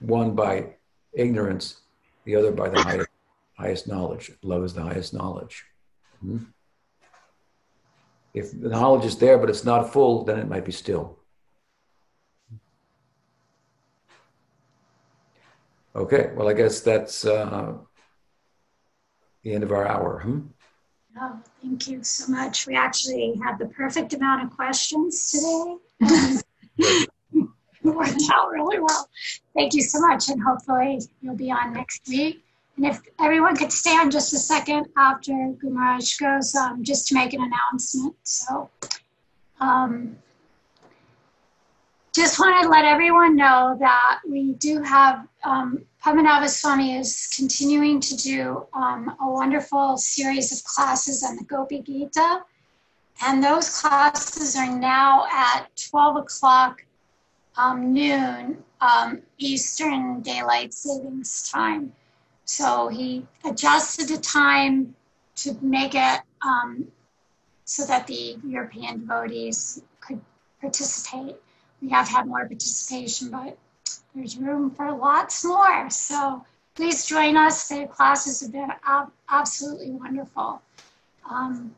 [0.00, 0.74] one by
[1.14, 1.80] ignorance,
[2.24, 3.05] the other by the highest,
[3.56, 4.32] highest knowledge.
[4.42, 5.64] Love is the highest knowledge.
[6.20, 6.38] Hmm?
[8.34, 11.18] If the knowledge is there, but it's not full, then it might be still.
[15.94, 17.72] Okay, well, I guess that's uh,
[19.42, 20.20] the end of our hour.
[20.20, 20.40] Hmm?
[21.18, 22.66] Oh, thank you so much.
[22.66, 27.06] We actually had the perfect amount of questions today.
[27.82, 29.08] worked out really well.
[29.54, 32.45] Thank you so much, and hopefully you'll be on next week.
[32.76, 37.32] And if everyone could stand just a second after Gurumaharaj goes, um, just to make
[37.32, 38.14] an announcement.
[38.22, 38.68] So,
[39.60, 40.18] um,
[42.14, 48.00] just want to let everyone know that we do have um, Padmanabha Swami is continuing
[48.00, 52.42] to do um, a wonderful series of classes on the Gopi Gita.
[53.22, 56.84] And those classes are now at 12 o'clock
[57.56, 61.92] um, noon um, Eastern Daylight Savings Time.
[62.46, 64.94] So he adjusted the time
[65.36, 66.86] to make it um,
[67.64, 70.20] so that the European devotees could
[70.60, 71.36] participate.
[71.82, 73.58] We have had more participation, but
[74.14, 75.90] there's room for lots more.
[75.90, 76.44] So
[76.76, 77.68] please join us.
[77.68, 80.62] The classes have been ab- absolutely wonderful.
[81.28, 81.74] Um,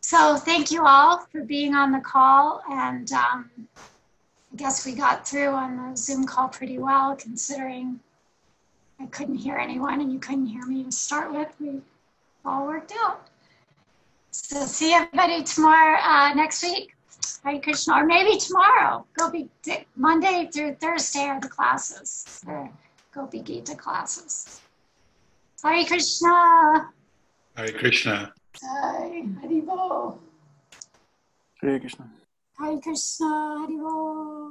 [0.00, 3.50] so thank you all for being on the call and um,
[4.52, 8.00] I guess we got through on the Zoom call pretty well, considering
[9.00, 11.48] I couldn't hear anyone and you couldn't hear me to start with.
[11.60, 11.80] We
[12.44, 13.28] all worked out.
[14.30, 16.92] So see everybody tomorrow, uh, next week.
[17.42, 19.06] Hare Krishna, or maybe tomorrow.
[19.16, 19.48] Gopi
[19.96, 22.68] Monday through Thursday are the classes, the
[23.12, 24.60] Gopi Gita classes.
[25.62, 26.90] Hare Krishna.
[27.56, 28.34] Hare Krishna.
[28.60, 30.18] Hare Haribol.
[31.62, 32.10] Hare Krishna.
[32.58, 34.45] Hare Krishna, Hare Bol.